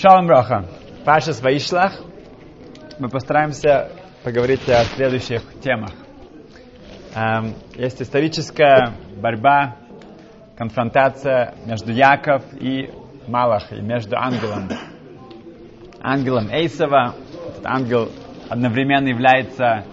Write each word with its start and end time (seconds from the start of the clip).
Шалом 0.00 0.26
Броха. 0.26 0.64
Паша 1.04 1.32
Ваишлах. 1.42 1.92
Мы 2.98 3.10
постараемся 3.10 3.90
поговорить 4.24 4.66
о 4.66 4.82
следующих 4.84 5.42
темах. 5.60 5.90
Эм, 7.14 7.54
есть 7.74 8.00
историческая 8.00 8.94
борьба, 9.20 9.76
конфронтация 10.56 11.54
между 11.66 11.92
Яков 11.92 12.42
и 12.58 12.90
Малах, 13.28 13.70
и 13.72 13.82
между 13.82 14.16
ангелом. 14.16 14.70
Ангелом 16.00 16.48
Эйсова. 16.50 17.14
Этот 17.50 17.66
ангел 17.66 18.10
одновременно 18.48 19.08
является 19.08 19.84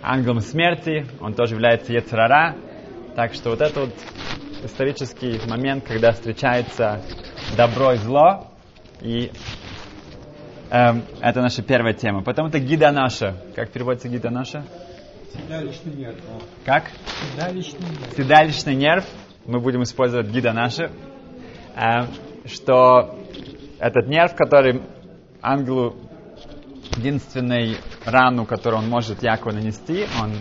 ангелом 0.00 0.42
смерти, 0.42 1.06
он 1.20 1.34
тоже 1.34 1.54
является 1.54 1.92
Ецрара. 1.92 2.54
Так 3.16 3.34
что 3.34 3.50
вот 3.50 3.60
это 3.60 3.80
вот 3.80 3.94
исторический 4.62 5.40
момент, 5.50 5.88
когда 5.88 6.12
встречается 6.12 7.02
добро 7.56 7.94
и 7.94 7.96
зло, 7.96 8.46
и 9.06 9.30
эм, 10.70 11.04
это 11.20 11.40
наша 11.40 11.62
первая 11.62 11.94
тема. 11.94 12.22
Потом 12.22 12.46
это 12.46 12.58
гида 12.58 12.90
наша. 12.90 13.36
Как 13.54 13.70
переводится 13.70 14.08
гида 14.08 14.30
наша? 14.30 14.64
Седалищный 15.32 15.94
нерв. 15.94 16.16
Как? 16.64 16.90
Седалищный 17.32 17.88
нерв. 17.88 18.16
Седалищный 18.16 18.74
нерв. 18.74 19.04
Мы 19.44 19.60
будем 19.60 19.82
использовать 19.84 20.28
гида 20.28 20.52
наша. 20.52 20.90
Эм, 21.76 22.08
что 22.46 23.16
этот 23.78 24.08
нерв, 24.08 24.34
который 24.34 24.82
ангелу 25.40 25.94
единственной 26.96 27.76
рану, 28.04 28.44
которую 28.44 28.82
он 28.82 28.88
может 28.88 29.22
Якову 29.22 29.54
нанести, 29.54 30.06
он 30.20 30.32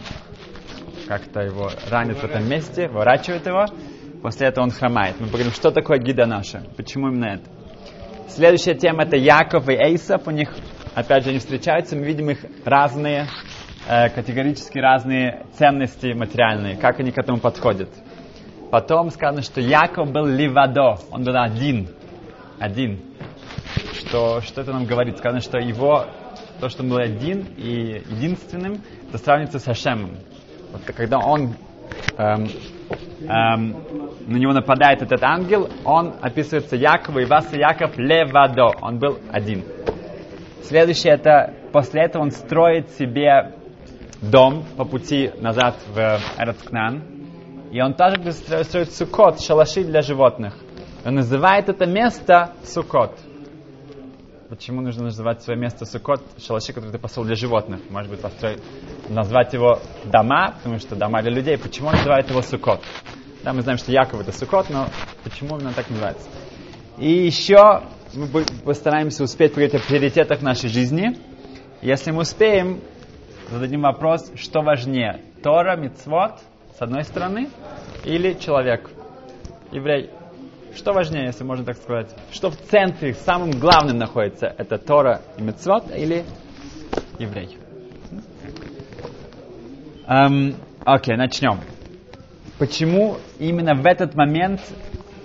как-то 1.08 1.42
его 1.42 1.70
ранит 1.92 2.18
в 2.18 2.24
этом 2.24 2.50
месте, 2.50 2.88
выворачивает 2.88 3.46
его, 3.46 3.66
после 4.24 4.48
этого 4.48 4.64
он 4.64 4.72
хромает. 4.72 5.18
Мы 5.20 5.28
поговорим, 5.28 5.52
что 5.52 5.70
такое 5.70 6.00
гида 6.00 6.26
наша, 6.26 6.64
почему 6.78 7.10
именно 7.10 7.26
это. 7.26 7.55
Следующая 8.28 8.76
тема 8.76 9.04
это 9.04 9.16
Яков 9.16 9.70
и 9.70 9.74
Эйсов. 9.74 10.28
У 10.28 10.32
них, 10.32 10.50
опять 10.94 11.24
же, 11.24 11.30
они 11.30 11.40
встречаются. 11.40 11.96
Мы 11.96 12.06
видим 12.06 12.30
их 12.30 12.40
разные, 12.66 13.28
э, 13.88 14.10
категорически 14.10 14.80
разные 14.80 15.46
ценности 15.58 16.14
материальные, 16.14 16.76
как 16.76 17.00
они 17.00 17.12
к 17.12 17.18
этому 17.18 17.40
подходят. 17.40 17.90
Потом 18.72 19.12
сказано, 19.12 19.42
что 19.42 19.62
Яков 19.62 20.12
был 20.12 20.26
ливадо, 20.26 20.98
он 21.12 21.24
был 21.24 21.38
один. 21.38 21.90
Один. 22.60 23.00
Что, 23.94 24.42
что 24.42 24.62
это 24.62 24.74
нам 24.74 24.86
говорит? 24.86 25.18
Сказано, 25.18 25.42
что 25.42 25.60
его, 25.60 26.08
то, 26.60 26.70
что 26.70 26.84
он 26.84 26.90
был 26.90 26.98
один 26.98 27.46
и 27.58 28.02
единственным, 28.10 28.82
это 29.08 29.18
сравнится 29.18 29.60
с 29.60 29.64
Хашемом. 29.64 30.18
Вот 30.72 30.82
когда 30.94 31.20
он 31.20 31.56
эм, 32.18 32.50
эм, 33.22 33.76
на 34.28 34.38
него 34.38 34.54
нападает 34.54 35.02
этот 35.02 35.22
ангел, 35.24 35.70
он 35.84 36.14
описывается 36.22 36.76
Якова, 36.76 37.20
и 37.20 37.26
вас 37.26 37.52
Яков 37.54 37.98
левадо, 37.98 38.72
он 38.82 39.00
был 39.00 39.20
один. 39.32 39.64
Следующее 40.64 41.14
это, 41.14 41.54
после 41.72 42.04
этого 42.04 42.24
он 42.24 42.32
строит 42.32 42.90
себе 42.92 43.54
дом 44.22 44.64
по 44.78 44.86
пути 44.86 45.32
назад 45.40 45.76
в 45.94 46.20
Эрцкнан, 46.38 47.04
и 47.72 47.82
он 47.82 47.94
также 47.94 48.32
строить 48.32 48.94
сукот, 48.94 49.42
шалаши 49.42 49.84
для 49.84 50.02
животных. 50.02 50.56
Он 51.06 51.16
называет 51.16 51.70
это 51.70 51.86
место 51.86 52.54
сукот. 52.64 53.12
Почему 54.50 54.82
нужно 54.82 55.06
называть 55.06 55.42
свое 55.42 55.60
место 55.60 55.86
сукот, 55.86 56.22
шалаши, 56.38 56.72
который 56.72 56.92
ты 56.92 57.00
посол 57.00 57.24
для 57.24 57.36
животных? 57.36 57.82
Может 57.90 58.12
быть, 58.12 58.22
построить, 58.22 58.62
назвать 59.10 59.54
его 59.54 59.80
дома, 60.06 60.54
потому 60.58 60.78
что 60.78 60.96
дома 60.96 61.22
для 61.24 61.32
людей. 61.32 61.58
Почему 61.58 61.88
он 61.88 61.96
называет 61.96 62.30
его 62.30 62.44
сукот? 62.44 62.82
Да, 63.46 63.54
мы 63.54 63.62
знаем, 63.62 63.78
что 63.78 63.92
Яков 63.92 64.22
это 64.22 64.32
Сукот, 64.32 64.72
но 64.72 64.88
почему 65.24 65.58
именно 65.58 65.72
так 65.72 65.88
называется? 65.90 66.28
И 66.98 67.12
еще 67.12 67.84
мы 68.16 68.44
постараемся 68.64 69.24
успеть 69.24 69.54
поговорить 69.54 69.76
о 69.76 69.88
приоритетах 69.88 70.42
нашей 70.42 70.70
жизни. 70.70 71.18
Если 71.84 72.10
мы 72.10 72.22
успеем, 72.22 72.82
зададим 73.52 73.82
вопрос, 73.82 74.32
что 74.36 74.62
важнее, 74.62 75.22
Тора, 75.44 75.76
Мицвод, 75.76 76.40
с 76.76 76.82
одной 76.82 77.04
стороны, 77.04 77.50
или 78.04 78.34
человек, 78.34 78.90
еврей. 79.72 80.10
Что 80.76 80.94
важнее, 80.94 81.26
если 81.26 81.44
можно 81.44 81.66
так 81.66 81.78
сказать? 81.78 82.14
Что 82.32 82.50
в 82.50 82.58
центре, 82.58 83.14
самым 83.14 83.52
главным 83.52 83.98
находится? 83.98 84.54
Это 84.58 84.78
Тора 84.78 85.22
и 85.38 85.42
Мицвод 85.42 85.90
или 85.96 86.26
еврей? 87.18 87.58
Эм, 90.08 90.56
окей, 90.86 91.16
начнем 91.16 91.60
почему 92.58 93.18
именно 93.40 93.76
в 93.76 93.86
этот 93.86 94.16
момент 94.16 94.62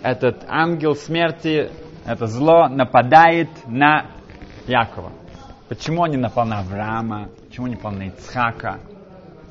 этот 0.03 0.45
ангел 0.49 0.95
смерти, 0.95 1.71
это 2.07 2.27
зло 2.27 2.69
нападает 2.69 3.51
на 3.67 4.07
Якова. 4.67 5.13
Почему 5.69 6.03
он 6.03 6.11
не 6.11 6.17
напал 6.17 6.47
на 6.47 6.61
Авраама, 6.61 7.29
почему 7.47 7.67
не 7.67 7.75
напал 7.75 7.93
на 7.93 8.09
Ицхака? 8.09 8.81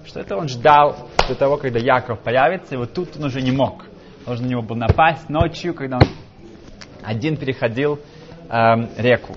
Что 0.05 0.21
это 0.21 0.35
он 0.37 0.47
ждал 0.47 1.09
до 1.27 1.35
того, 1.35 1.57
когда 1.57 1.79
Яков 1.79 2.19
появится, 2.19 2.75
и 2.75 2.77
вот 2.77 2.93
тут 2.93 3.15
он 3.17 3.25
уже 3.25 3.41
не 3.41 3.51
мог. 3.51 3.85
Должен 4.29 4.45
на 4.45 4.51
него 4.51 4.61
был 4.61 4.75
напасть 4.75 5.27
ночью, 5.27 5.73
когда 5.73 5.95
он 5.95 6.03
один 7.01 7.35
переходил 7.35 7.99
эм, 8.47 8.87
реку. 8.95 9.33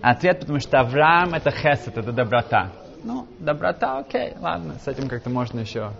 Ответ, 0.00 0.40
потому 0.40 0.60
что 0.60 0.80
Авраам 0.80 1.34
это 1.34 1.50
хесед, 1.50 1.98
это 1.98 2.10
доброта. 2.10 2.72
Ну, 3.04 3.26
доброта, 3.38 3.98
окей, 3.98 4.32
ладно, 4.40 4.76
с 4.82 4.88
этим 4.88 5.10
как-то 5.10 5.28
можно 5.28 5.60
еще 5.60 5.92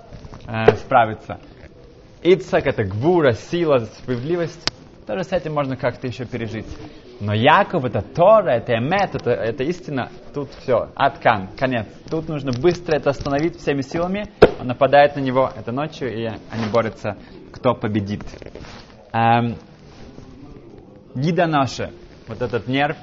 э, 0.46 0.74
справиться. 0.76 1.38
Ицак 2.22 2.66
это 2.66 2.84
гвура, 2.84 3.32
сила, 3.32 3.80
справедливость. 3.80 4.66
Тоже 5.06 5.24
с 5.24 5.32
этим 5.32 5.52
можно 5.52 5.76
как-то 5.76 6.06
еще 6.06 6.24
пережить. 6.24 6.64
Но 7.20 7.34
Яков 7.34 7.84
это 7.84 8.00
Тора, 8.00 8.52
это 8.52 8.72
Эмет, 8.72 9.16
это, 9.16 9.32
это 9.32 9.64
истина. 9.64 10.08
Тут 10.32 10.48
все, 10.62 10.88
аткан, 10.94 11.48
конец. 11.58 11.86
Тут 12.08 12.28
нужно 12.28 12.52
быстро 12.52 12.96
это 12.96 13.10
остановить 13.10 13.58
всеми 13.58 13.82
силами. 13.82 14.32
Он 14.58 14.68
нападает 14.68 15.14
на 15.14 15.20
него 15.20 15.50
это 15.54 15.72
ночью, 15.72 16.10
и 16.10 16.24
они 16.24 16.70
борются, 16.72 17.18
кто 17.58 17.74
победит. 17.74 18.22
Эм, 19.12 19.56
гида 21.14 21.46
наша, 21.46 21.90
вот 22.28 22.40
этот 22.40 22.68
нерв, 22.68 22.96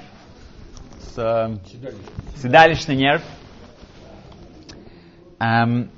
с, 1.14 1.18
э, 1.18 1.56
седалищный 2.36 2.96
нерв, 2.96 3.22
эм, 5.38 5.90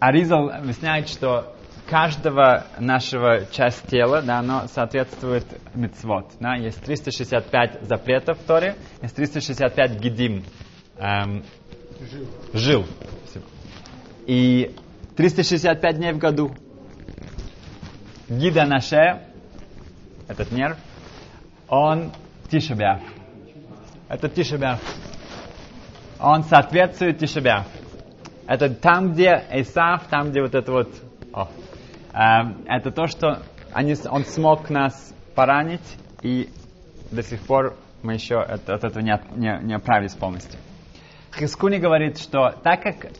Аризал 0.00 0.50
объясняет, 0.50 1.08
что 1.08 1.54
каждого 1.88 2.66
нашего 2.80 3.46
часть 3.52 3.86
тела, 3.86 4.20
да, 4.20 4.40
оно 4.40 4.66
соответствует 4.66 5.46
мицвод. 5.74 6.32
Да? 6.40 6.56
Есть 6.56 6.82
365 6.82 7.82
запретов 7.82 8.38
в 8.40 8.44
Торе, 8.44 8.74
есть 9.00 9.14
365 9.14 10.00
гидим. 10.00 10.42
Эм, 10.96 11.44
жил. 12.00 12.26
Жил. 12.52 12.84
И 14.26 14.74
365 15.16 15.96
дней 15.96 16.12
в 16.12 16.18
году. 16.18 16.52
Гида 18.28 18.64
на 18.64 18.80
шее, 18.80 19.22
этот 20.28 20.52
нерв, 20.52 20.76
он 21.68 22.12
тишебя. 22.50 23.00
Это 24.08 24.28
тишебя. 24.28 24.78
Он 26.20 26.44
соответствует 26.44 27.18
тишебя. 27.18 27.64
Это 28.46 28.68
там, 28.74 29.12
где 29.12 29.44
Исав, 29.52 30.04
там, 30.08 30.30
где 30.30 30.42
вот 30.42 30.54
это 30.54 30.72
вот... 30.72 30.88
О, 31.32 31.48
э, 32.12 32.18
это 32.66 32.90
то, 32.90 33.06
что 33.06 33.42
они, 33.72 33.96
он 34.08 34.24
смог 34.24 34.68
нас 34.70 35.14
поранить, 35.34 35.80
и 36.22 36.50
до 37.10 37.22
сих 37.22 37.40
пор 37.40 37.76
мы 38.02 38.14
еще 38.14 38.36
от, 38.36 38.68
от 38.68 38.84
этого 38.84 39.02
не, 39.02 39.18
не, 39.36 39.58
не 39.62 39.74
оправились 39.74 40.14
полностью. 40.14 40.58
Хискуни 41.34 41.78
говорит, 41.78 42.18
что 42.18 42.50
так 42.62 42.82
как 42.82 43.12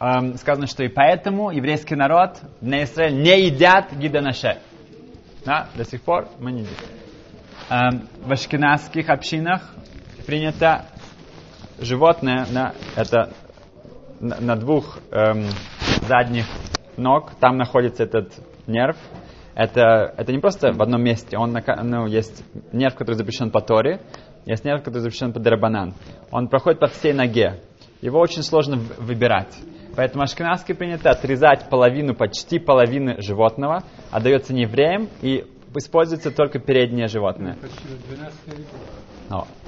эм, 0.00 0.34
сказано, 0.36 0.66
что 0.66 0.82
и 0.82 0.88
поэтому 0.88 1.50
еврейский 1.50 1.94
народ 1.94 2.40
на 2.60 2.82
Израиль 2.84 3.22
не 3.22 3.46
едят 3.46 3.92
гиданаше. 3.92 4.58
Да, 5.44 5.68
до 5.74 5.84
сих 5.84 6.02
пор 6.02 6.28
мы 6.38 6.52
не 6.52 6.60
едим. 6.62 6.74
Эм, 7.70 8.08
в 8.24 8.32
ашкенадских 8.32 9.08
общинах 9.08 9.62
принято 10.26 10.86
животное, 11.78 12.46
да, 12.50 12.74
это 12.96 13.32
на, 14.20 14.40
на 14.40 14.56
двух 14.56 14.98
эм, 15.10 15.46
задних 16.08 16.46
ног, 16.96 17.32
там 17.40 17.56
находится 17.56 18.04
этот 18.04 18.32
нерв. 18.66 18.96
Это, 19.54 20.14
это 20.16 20.32
не 20.32 20.38
просто 20.38 20.72
в 20.72 20.80
одном 20.80 21.02
месте, 21.02 21.36
он 21.36 21.56
ну, 21.82 22.06
есть 22.06 22.44
нерв, 22.72 22.94
который 22.94 23.16
запрещен 23.16 23.50
по 23.50 23.60
Торе, 23.60 24.00
есть 24.46 24.64
нерв, 24.64 24.82
который 24.82 25.00
запрещен 25.00 25.32
по 25.32 25.40
Дарабанан. 25.40 25.94
Он 26.30 26.48
проходит 26.48 26.80
по 26.80 26.86
всей 26.86 27.12
ноге. 27.12 27.60
Его 28.00 28.20
очень 28.20 28.42
сложно 28.42 28.78
выбирать. 28.98 29.54
Поэтому 29.96 30.22
ашкенадски 30.22 30.72
принято 30.72 31.10
отрезать 31.10 31.68
половину, 31.68 32.14
почти 32.14 32.58
половины 32.58 33.20
животного, 33.20 33.84
отдается 34.10 34.54
не 34.54 34.62
евреям 34.62 35.08
и 35.22 35.44
используется 35.76 36.30
только 36.30 36.58
переднее 36.58 37.06
животное. 37.06 37.56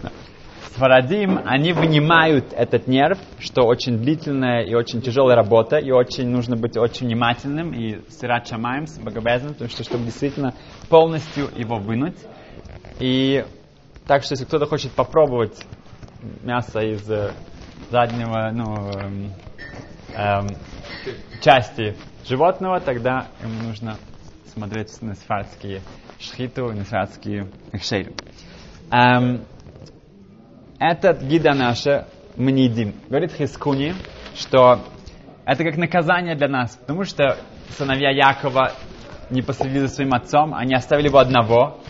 Да. 0.02 0.10
Сфарадим, 0.74 1.38
они 1.44 1.72
вынимают 1.74 2.52
этот 2.54 2.86
нерв, 2.86 3.18
что 3.38 3.66
очень 3.66 3.98
длительная 3.98 4.62
и 4.62 4.74
очень 4.74 5.02
тяжелая 5.02 5.36
работа, 5.36 5.76
и 5.76 5.90
очень 5.90 6.28
нужно 6.28 6.56
быть 6.56 6.78
очень 6.78 7.08
внимательным 7.08 7.74
и 7.74 8.00
сират 8.08 8.48
шамаем, 8.48 8.86
богобязанным, 9.02 9.52
потому 9.52 9.68
что 9.68 9.84
чтобы 9.84 10.04
действительно 10.04 10.54
полностью 10.88 11.50
его 11.54 11.76
вынуть. 11.76 12.16
И 13.00 13.44
Так 14.06 14.24
что 14.24 14.32
если 14.32 14.46
кто-то 14.46 14.66
хочет 14.66 14.92
попробовать 14.92 15.64
мясо 16.42 16.80
из 16.80 17.08
э, 17.08 17.32
заднего, 17.90 18.50
ну, 18.52 18.90
эм, 20.14 20.48
части 21.40 21.96
животного, 22.26 22.80
тогда 22.80 23.28
ему 23.42 23.68
нужно 23.68 23.96
смотреть 24.52 25.00
на 25.02 25.14
сфардские 25.14 25.80
шхиту 26.18 26.72
на 26.72 26.84
сфардские 26.84 27.48
хшейры. 27.72 28.12
Эм, 28.90 29.44
этот 30.78 31.22
гида 31.22 31.54
наша 31.54 32.06
едим. 32.36 32.94
Говорит 33.08 33.32
Хискуни, 33.32 33.94
что 34.36 34.80
это 35.44 35.64
как 35.64 35.76
наказание 35.76 36.34
для 36.34 36.48
нас, 36.48 36.76
потому 36.76 37.04
что 37.04 37.36
сыновья 37.70 38.10
Якова 38.10 38.72
не 39.30 39.42
последили 39.42 39.80
за 39.80 39.88
своим 39.88 40.14
отцом, 40.14 40.54
они 40.54 40.74
оставили 40.74 41.08
его 41.08 41.18
одного. 41.18 41.80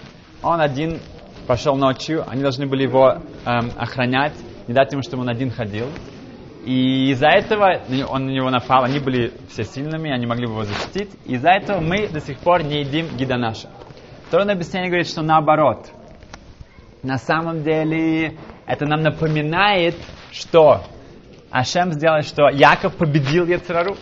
Он 0.42 0.60
один 0.60 1.00
пошел 1.46 1.76
ночью, 1.76 2.24
они 2.28 2.42
должны 2.42 2.66
были 2.66 2.84
его 2.84 3.18
эм, 3.44 3.70
охранять, 3.76 4.34
не 4.66 4.74
дать 4.74 4.92
ему, 4.92 5.02
чтобы 5.02 5.22
он 5.22 5.28
один 5.28 5.50
ходил. 5.50 5.86
И 6.64 7.10
из-за 7.10 7.28
этого 7.28 7.80
он 8.08 8.26
на 8.26 8.30
него 8.30 8.48
напал, 8.50 8.84
они 8.84 9.00
были 9.00 9.32
все 9.48 9.64
сильными, 9.64 10.10
они 10.12 10.26
могли 10.26 10.46
бы 10.46 10.52
его 10.52 10.64
защитить. 10.64 11.10
И 11.24 11.34
из-за 11.34 11.50
этого 11.50 11.80
мы 11.80 12.06
до 12.06 12.20
сих 12.20 12.38
пор 12.38 12.62
не 12.62 12.80
едим 12.80 13.08
гида 13.16 13.36
наша. 13.36 13.68
Второе 14.28 14.52
объяснение 14.52 14.88
говорит, 14.88 15.08
что 15.08 15.22
наоборот. 15.22 15.90
На 17.02 17.18
самом 17.18 17.64
деле 17.64 18.36
это 18.64 18.86
нам 18.86 19.02
напоминает, 19.02 19.96
что 20.30 20.82
Ашем 21.50 21.92
сделал, 21.92 22.22
что 22.22 22.48
Яков 22.48 22.94
победил 22.94 23.44
Яцерару. 23.44 23.96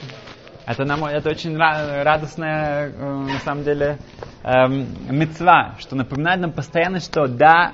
Это, 0.66 0.84
нам, 0.84 1.04
это 1.04 1.30
очень 1.30 1.56
радостная, 1.56 2.90
э, 2.90 3.14
на 3.32 3.38
самом 3.40 3.64
деле, 3.64 3.98
эм, 4.44 4.86
мецва, 5.10 5.74
что 5.80 5.96
напоминает 5.96 6.40
нам 6.40 6.52
постоянно, 6.52 7.00
что 7.00 7.26
да, 7.26 7.72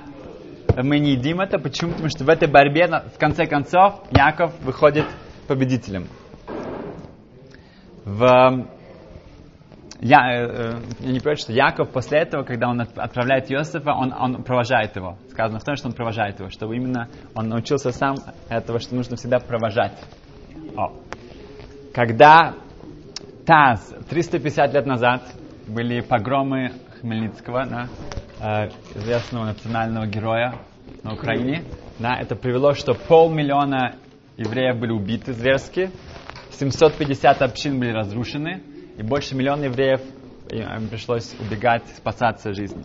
мы 0.75 0.99
не 0.99 1.11
едим 1.11 1.41
это. 1.41 1.59
Почему? 1.59 1.91
Потому 1.91 2.09
что 2.09 2.23
в 2.23 2.29
этой 2.29 2.47
борьбе, 2.47 2.87
в 2.87 3.17
конце 3.17 3.45
концов, 3.45 4.03
Яков 4.11 4.53
выходит 4.61 5.05
победителем. 5.47 6.07
В 8.05 8.67
я, 9.99 10.17
э, 10.31 10.45
э, 10.45 10.79
я 10.99 11.11
не 11.11 11.19
понимаю, 11.19 11.37
что 11.37 11.51
Яков 11.51 11.89
после 11.89 12.19
этого, 12.19 12.43
когда 12.43 12.69
он 12.69 12.81
отправляет 12.81 13.51
Иосифа, 13.51 13.93
он, 13.93 14.13
он 14.13 14.43
провожает 14.43 14.95
его. 14.95 15.17
Сказано 15.31 15.59
в 15.59 15.63
том, 15.63 15.75
что 15.75 15.87
он 15.87 15.93
провожает 15.93 16.39
его, 16.39 16.49
чтобы 16.49 16.75
именно 16.75 17.07
он 17.33 17.49
научился 17.49 17.91
сам 17.91 18.15
этого, 18.47 18.79
что 18.79 18.95
нужно 18.95 19.15
всегда 19.15 19.39
провожать. 19.39 19.93
О. 20.75 20.93
Когда 21.93 22.53
Таз 23.45 23.95
350 24.09 24.73
лет 24.73 24.85
назад 24.85 25.23
были 25.67 26.01
погромы 26.01 26.73
Хмельницкого, 26.99 27.65
да, 27.65 27.87
э, 28.39 28.69
известного 28.95 29.45
национального 29.45 30.05
героя 30.07 30.55
на 31.03 31.13
Украине, 31.13 31.63
да, 31.99 32.17
это 32.19 32.35
привело, 32.35 32.73
что 32.73 32.93
полмиллиона 32.93 33.95
евреев 34.37 34.77
были 34.79 34.91
убиты 34.91 35.33
зверски, 35.33 35.91
750 36.51 37.41
общин 37.41 37.79
были 37.79 37.91
разрушены, 37.91 38.61
и 38.97 39.03
больше 39.03 39.35
миллиона 39.35 39.65
евреев 39.65 40.01
им 40.49 40.87
пришлось 40.87 41.35
убегать, 41.39 41.87
спасаться 41.95 42.53
жизни. 42.53 42.83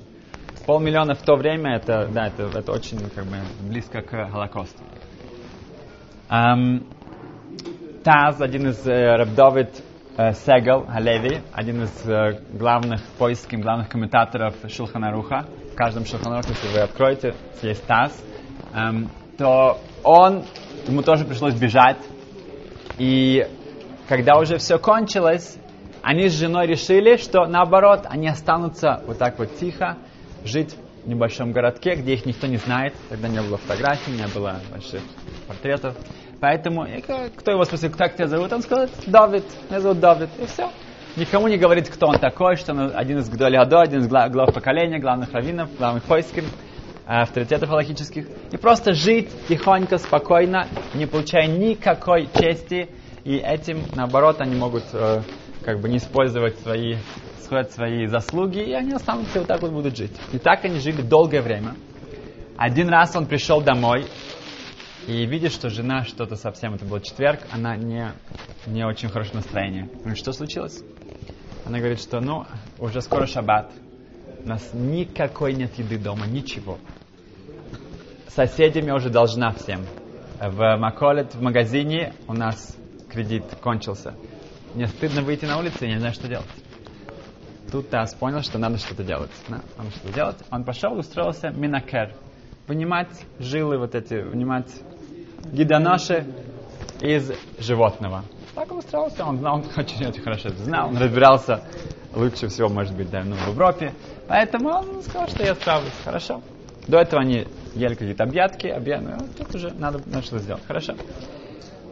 Полмиллиона 0.67 1.15
в 1.15 1.23
то 1.23 1.37
время, 1.37 1.77
это, 1.77 2.09
да, 2.13 2.27
это, 2.27 2.45
это 2.59 2.73
очень 2.73 2.99
как 3.11 3.25
бы, 3.27 3.37
близко 3.61 4.01
к 4.03 4.31
Холокосту. 4.31 4.83
Um, 6.29 6.87
Таз, 8.03 8.41
один 8.41 8.69
из 8.69 8.85
э, 8.87 9.17
Рабдовид 9.17 9.69
э, 9.79 9.92
Сегал 10.17 10.85
Халеви, 10.85 11.41
один 11.53 11.85
из 11.85 12.07
э, 12.07 12.39
главных 12.53 13.01
поисков, 13.19 13.61
главных 13.61 13.89
комментаторов 13.89 14.55
Шулханаруха, 14.69 15.47
в 15.73 15.75
каждом 15.75 16.05
Шулханарухе, 16.05 16.51
если 16.51 16.69
вы 16.69 16.81
откроете, 16.81 17.35
есть 17.63 17.87
Таз, 17.87 18.23
эм, 18.75 19.09
то 19.39 19.81
он, 20.05 20.45
ему 20.87 21.01
тоже 21.01 21.25
пришлось 21.25 21.55
бежать, 21.55 21.97
и 22.99 23.47
когда 24.07 24.39
уже 24.39 24.59
все 24.59 24.79
кончилось, 24.79 25.57
они 26.03 26.29
с 26.29 26.39
женой 26.39 26.67
решили, 26.67 27.17
что 27.17 27.47
наоборот, 27.47 28.05
они 28.05 28.29
останутся 28.29 29.03
вот 29.07 29.17
так 29.17 29.39
вот 29.39 29.55
тихо, 29.55 29.97
жить 30.45 30.77
в 31.05 31.09
небольшом 31.09 31.53
городке, 31.53 31.95
где 31.95 32.13
их 32.15 32.27
никто 32.27 32.47
не 32.47 32.59
знает. 32.59 32.93
Тогда 33.09 33.29
не 33.29 33.41
было 33.41 33.57
фотографий, 33.57 34.11
не 34.11 34.27
было 34.27 34.61
больших 34.71 35.03
портретов. 35.49 35.97
Поэтому, 36.43 36.89
кто 37.37 37.53
его 37.53 37.65
спросил, 37.65 37.93
как 37.93 38.17
тебя 38.17 38.27
зовут, 38.27 38.53
он 38.53 38.63
сказал, 38.63 38.89
Давид, 39.07 39.45
меня 39.71 39.79
зовут 39.79 40.01
Давид, 40.01 40.29
и 40.41 40.47
все. 40.47 40.73
Никому 41.15 41.47
не 41.47 41.57
говорит, 41.57 41.89
кто 41.89 42.09
он 42.09 42.19
такой, 42.19 42.57
что 42.57 42.73
он 42.73 42.91
один 42.97 43.19
из 43.19 43.29
Гдолиадо, 43.29 43.81
один 43.81 44.01
из 44.01 44.09
глав, 44.09 44.33
глав 44.33 44.53
поколения, 44.53 44.99
главных 44.99 45.33
раввинов, 45.33 45.71
главных 45.79 46.03
поисков, 46.03 46.45
авторитетов 47.07 47.71
аллахических. 47.71 48.27
И 48.51 48.57
просто 48.57 48.93
жить 48.93 49.31
тихонько, 49.47 49.99
спокойно, 49.99 50.67
не 50.95 51.07
получая 51.07 51.47
никакой 51.47 52.29
чести. 52.35 52.89
И 53.23 53.37
этим, 53.37 53.85
наоборот, 53.95 54.41
они 54.41 54.57
могут 54.57 54.83
э, 54.95 55.21
как 55.65 55.79
бы 55.79 55.89
не 55.89 55.99
использовать 55.99 56.59
свои, 56.59 56.97
свои 57.71 58.07
заслуги, 58.09 58.59
и 58.59 58.73
они 58.73 58.95
останутся 58.95 59.39
вот 59.39 59.47
так 59.47 59.63
вот 59.63 59.71
будут 59.71 59.97
жить. 59.97 60.11
И 60.33 60.39
так 60.39 60.65
они 60.65 60.81
жили 60.81 61.03
долгое 61.03 61.41
время. 61.41 61.77
Один 62.57 62.89
раз 62.89 63.15
он 63.15 63.27
пришел 63.27 63.61
домой 63.61 64.07
и 65.07 65.27
видит, 65.27 65.53
что 65.53 65.69
жена 65.69 66.05
что-то 66.05 66.37
совсем, 66.37 66.75
это 66.75 66.85
был 66.85 67.01
четверг, 67.01 67.41
она 67.51 67.77
не, 67.77 68.13
не 68.67 68.85
очень 68.85 69.09
хорошее 69.09 69.37
настроение. 69.37 69.89
Ну 70.05 70.15
что 70.15 70.33
случилось? 70.33 70.83
Она 71.67 71.79
говорит, 71.79 72.01
что 72.01 72.21
ну, 72.21 72.47
уже 72.79 73.01
скоро 73.01 73.27
шаббат, 73.27 73.71
у 74.45 74.49
нас 74.49 74.71
никакой 74.73 75.55
нет 75.55 75.77
еды 75.79 75.99
дома, 75.99 76.27
ничего. 76.27 76.79
Соседям 78.29 78.87
я 78.87 78.95
уже 78.95 79.11
должна 79.11 79.53
всем. 79.53 79.85
В 80.41 80.77
Маколет, 80.77 81.35
в 81.35 81.43
магазине 81.43 82.15
у 82.27 82.33
нас 82.33 82.77
кредит 83.11 83.45
кончился. 83.61 84.15
Мне 84.75 84.87
стыдно 84.87 85.23
выйти 85.23 85.45
на 85.45 85.59
улицу, 85.59 85.85
я 85.85 85.95
не 85.95 85.99
знаю, 85.99 86.15
что 86.15 86.29
делать. 86.29 86.47
Тут 87.71 87.91
Тас 87.91 88.15
понял, 88.15 88.43
что 88.43 88.59
надо 88.59 88.79
что-то 88.79 89.05
делать. 89.05 89.31
Надо 89.49 89.63
что-то 89.91 90.13
делать. 90.13 90.37
Он 90.51 90.65
пошел 90.65 90.97
устроился 90.99 91.51
минакер. 91.51 92.15
Вынимать 92.67 93.25
жилы 93.39 93.79
вот 93.79 93.95
эти, 93.95 94.15
вынимать 94.15 94.71
гидоноши 95.51 96.27
из 97.01 97.33
животного. 97.59 98.25
Так 98.55 98.71
он 98.71 98.79
устроился, 98.79 99.25
он 99.25 99.39
знал, 99.39 99.57
он 99.57 99.65
очень, 99.77 100.07
очень 100.07 100.23
хорошо 100.23 100.51
это 100.51 100.63
знал, 100.63 100.89
он 100.89 100.97
разбирался 100.99 101.63
лучше 102.15 102.49
всего, 102.49 102.69
может 102.69 102.95
быть, 102.95 103.11
да, 103.11 103.23
ну, 103.25 103.35
в 103.35 103.49
Европе. 103.49 103.93
Поэтому 104.29 104.69
он 104.71 105.03
сказал, 105.03 105.29
что 105.29 105.43
я 105.43 105.55
справлюсь. 105.55 105.93
Хорошо. 106.05 106.43
До 106.87 106.99
этого 106.99 107.23
они 107.23 107.47
ели 107.75 107.95
какие-то 107.95 108.25
объедки, 108.25 108.67
объедки, 108.67 109.05
ну, 109.05 109.27
тут 109.39 109.55
уже 109.55 109.73
надо, 109.73 110.01
надо 110.07 110.23
что-то 110.23 110.43
сделать. 110.43 110.63
Хорошо. 110.67 110.95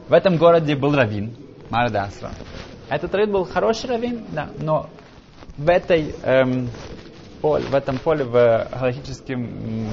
В 0.08 0.12
этом 0.12 0.36
городе 0.36 0.74
был 0.76 0.94
раввин, 0.94 1.34
Мардасра. 1.70 2.30
Этот 2.88 3.14
раввин 3.14 3.32
был 3.32 3.44
хороший 3.44 3.88
раввин, 3.88 4.24
да, 4.32 4.48
но 4.58 4.90
в 5.56 5.68
этой 5.68 6.14
эм, 6.22 6.68
поле, 7.40 7.64
в 7.64 7.74
этом 7.74 7.98
поле, 7.98 8.24
в 8.24 8.32
галактическом 8.72 9.88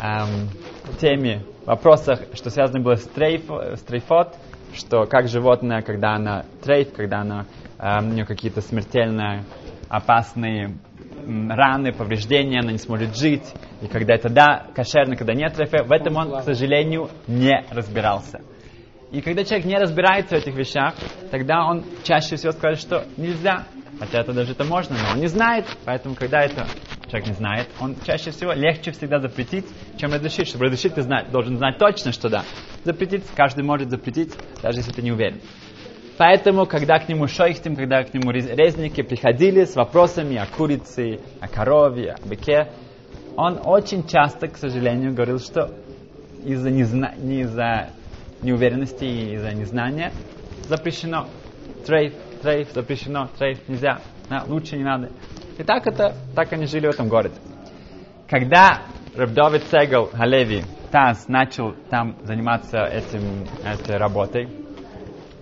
эм, 0.00 0.48
теме, 1.00 1.42
вопросах, 1.70 2.20
что 2.34 2.50
связано 2.50 2.80
было 2.80 2.96
с, 2.96 3.04
трейф, 3.04 3.48
с 3.48 3.80
трейфот, 3.82 4.34
что 4.74 5.04
как 5.06 5.28
животное, 5.28 5.82
когда 5.82 6.14
она 6.14 6.44
трейф, 6.62 6.92
когда 6.92 7.20
она, 7.20 7.46
эм, 7.78 8.10
у 8.10 8.12
нее 8.12 8.24
какие-то 8.26 8.60
смертельные, 8.60 9.44
опасные 9.88 10.76
раны, 11.26 11.92
повреждения, 11.92 12.60
она 12.60 12.72
не 12.72 12.78
сможет 12.78 13.16
жить, 13.16 13.44
и 13.82 13.86
когда 13.86 14.14
это 14.14 14.28
да, 14.28 14.66
кошерно, 14.74 15.16
когда 15.16 15.34
нет 15.34 15.54
трейфа, 15.54 15.84
в 15.84 15.92
этом 15.92 16.16
он, 16.16 16.40
к 16.40 16.42
сожалению, 16.42 17.08
не 17.28 17.64
разбирался. 17.70 18.40
И 19.12 19.20
когда 19.20 19.44
человек 19.44 19.66
не 19.66 19.76
разбирается 19.76 20.36
в 20.36 20.38
этих 20.38 20.54
вещах, 20.54 20.94
тогда 21.30 21.66
он 21.66 21.84
чаще 22.04 22.36
всего 22.36 22.52
скажет, 22.52 22.80
что 22.80 23.04
нельзя. 23.16 23.64
Хотя 23.98 24.20
это 24.20 24.32
даже 24.32 24.52
это 24.52 24.64
можно, 24.64 24.96
но 24.96 25.14
он 25.14 25.20
не 25.20 25.26
знает. 25.26 25.66
Поэтому, 25.84 26.14
когда 26.14 26.42
это 26.42 26.66
человек 27.10 27.28
не 27.28 27.34
знает, 27.34 27.68
он 27.80 27.96
чаще 28.06 28.30
всего 28.30 28.52
легче 28.52 28.92
всегда 28.92 29.20
запретить, 29.20 29.66
чем 29.98 30.12
разрешить. 30.12 30.48
Чтобы 30.48 30.66
разрешить, 30.66 30.94
ты 30.94 31.02
знать, 31.02 31.30
должен 31.30 31.56
знать 31.56 31.78
точно, 31.78 32.12
что 32.12 32.28
да. 32.28 32.44
Запретить, 32.84 33.24
каждый 33.34 33.64
может 33.64 33.90
запретить, 33.90 34.32
даже 34.62 34.78
если 34.78 34.92
ты 34.92 35.02
не 35.02 35.12
уверен. 35.12 35.40
Поэтому, 36.16 36.66
когда 36.66 36.98
к 36.98 37.08
нему 37.08 37.26
шойхтим, 37.26 37.76
когда 37.76 38.04
к 38.04 38.12
нему 38.12 38.30
резники 38.30 39.02
приходили 39.02 39.64
с 39.64 39.74
вопросами 39.74 40.36
о 40.36 40.46
курице, 40.46 41.20
о 41.40 41.48
корове, 41.48 42.12
о 42.12 42.26
быке, 42.26 42.68
он 43.36 43.58
очень 43.64 44.06
часто, 44.06 44.48
к 44.48 44.58
сожалению, 44.58 45.14
говорил, 45.14 45.38
что 45.38 45.70
из-за, 46.44 46.70
незна... 46.70 47.14
не 47.16 47.40
из-за 47.40 47.90
неуверенности 48.42 49.04
и 49.04 49.34
из-за 49.34 49.54
незнания 49.54 50.12
запрещено. 50.68 51.26
Трейф, 51.86 52.12
трейф, 52.42 52.68
запрещено, 52.74 53.30
трейф, 53.38 53.58
нельзя, 53.66 54.00
да, 54.28 54.44
лучше 54.46 54.76
не 54.76 54.84
надо. 54.84 55.10
И 55.60 55.62
так 55.62 55.86
это, 55.86 56.14
так 56.34 56.54
они 56.54 56.64
жили 56.64 56.86
в 56.86 56.90
этом 56.94 57.08
городе. 57.08 57.34
Когда 58.30 58.80
Рабдовид 59.14 59.62
Сегал 59.64 60.06
Халеви 60.06 60.64
Таз 60.90 61.28
начал 61.28 61.74
там 61.90 62.16
заниматься 62.22 62.78
этим, 62.78 63.46
этой 63.62 63.98
работой, 63.98 64.48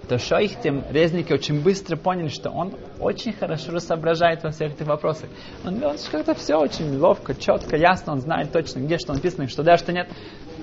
то 0.08 0.18
что 0.18 0.38
их 0.38 0.60
тем 0.60 0.82
резники 0.90 1.32
очень 1.32 1.62
быстро 1.62 1.96
поняли, 1.96 2.28
что 2.28 2.50
он 2.50 2.74
очень 2.98 3.32
хорошо 3.32 3.78
соображает 3.78 4.42
во 4.42 4.50
всех 4.50 4.72
этих 4.72 4.88
вопросах. 4.88 5.30
Он, 5.64 5.84
он 5.84 5.96
как-то 6.10 6.34
все 6.34 6.56
очень 6.56 6.98
ловко, 6.98 7.36
четко, 7.36 7.76
ясно, 7.76 8.14
он 8.14 8.20
знает 8.20 8.50
точно, 8.50 8.80
где 8.80 8.98
что 8.98 9.14
написано, 9.14 9.46
что 9.46 9.62
да, 9.62 9.76
что 9.76 9.92
нет. 9.92 10.10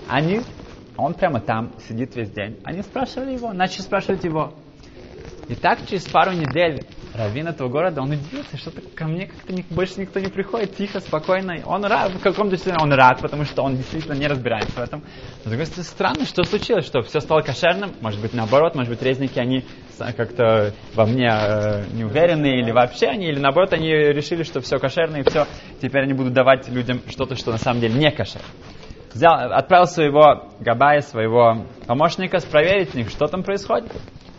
Они, 0.10 0.42
он 0.98 1.14
прямо 1.14 1.40
там 1.40 1.72
сидит 1.88 2.14
весь 2.18 2.32
день. 2.32 2.60
Они 2.66 2.82
спрашивали 2.82 3.32
его, 3.32 3.54
начали 3.54 3.84
спрашивать 3.84 4.26
его. 4.26 4.54
И 5.48 5.56
так 5.56 5.80
через 5.88 6.04
пару 6.08 6.34
недель 6.34 6.86
раввин 7.18 7.48
этого 7.48 7.70
города, 7.70 8.02
он 8.02 8.12
удивился, 8.12 8.58
что 8.58 8.72
ко 8.96 9.06
мне 9.06 9.28
как-то 9.28 9.54
не, 9.54 9.64
больше 9.70 10.00
никто 10.02 10.20
не 10.20 10.28
приходит, 10.28 10.76
тихо, 10.76 11.00
спокойно. 11.00 11.56
Он 11.66 11.86
рад, 11.86 12.12
в 12.12 12.20
каком-то 12.22 12.58
смысле 12.58 12.82
он 12.82 12.94
рад, 12.94 13.22
потому 13.22 13.46
что 13.46 13.64
он 13.64 13.78
действительно 13.78 14.14
не 14.14 14.28
разбирается 14.28 14.74
в 14.74 14.84
этом. 14.84 15.04
Но, 15.44 15.46
с 15.46 15.50
другой 15.50 15.66
стороны, 15.66 15.84
странно, 15.84 16.26
что 16.26 16.44
случилось, 16.44 16.86
что 16.86 17.02
все 17.02 17.20
стало 17.20 17.42
кошерным, 17.42 17.92
может 18.02 18.22
быть, 18.22 18.34
наоборот, 18.34 18.76
может 18.76 18.90
быть, 18.90 19.02
резники, 19.02 19.40
они 19.40 19.64
как-то 19.98 20.74
во 20.94 21.06
мне 21.06 21.30
э, 21.30 21.86
не 21.94 22.04
уверены, 22.04 22.60
или 22.60 22.72
вообще 22.72 23.08
они, 23.08 23.28
или 23.28 23.40
наоборот, 23.40 23.74
они 23.74 23.90
решили, 23.90 24.44
что 24.44 24.62
все 24.62 24.78
кошерно, 24.78 25.18
и 25.18 25.24
все, 25.24 25.46
теперь 25.82 26.04
они 26.04 26.14
будут 26.14 26.34
давать 26.34 26.68
людям 26.70 27.02
что-то, 27.08 27.36
что 27.36 27.52
на 27.52 27.58
самом 27.58 27.82
деле 27.82 27.96
не 27.96 28.12
кошер. 28.12 28.42
Взял, 29.14 29.54
отправил 29.54 29.88
своего 29.88 30.52
Габая, 30.60 31.02
своего 31.02 31.66
помощника, 31.88 32.40
проверить 32.52 32.94
них, 32.96 33.10
что 33.10 33.28
там 33.28 33.44
происходит. 33.44 33.92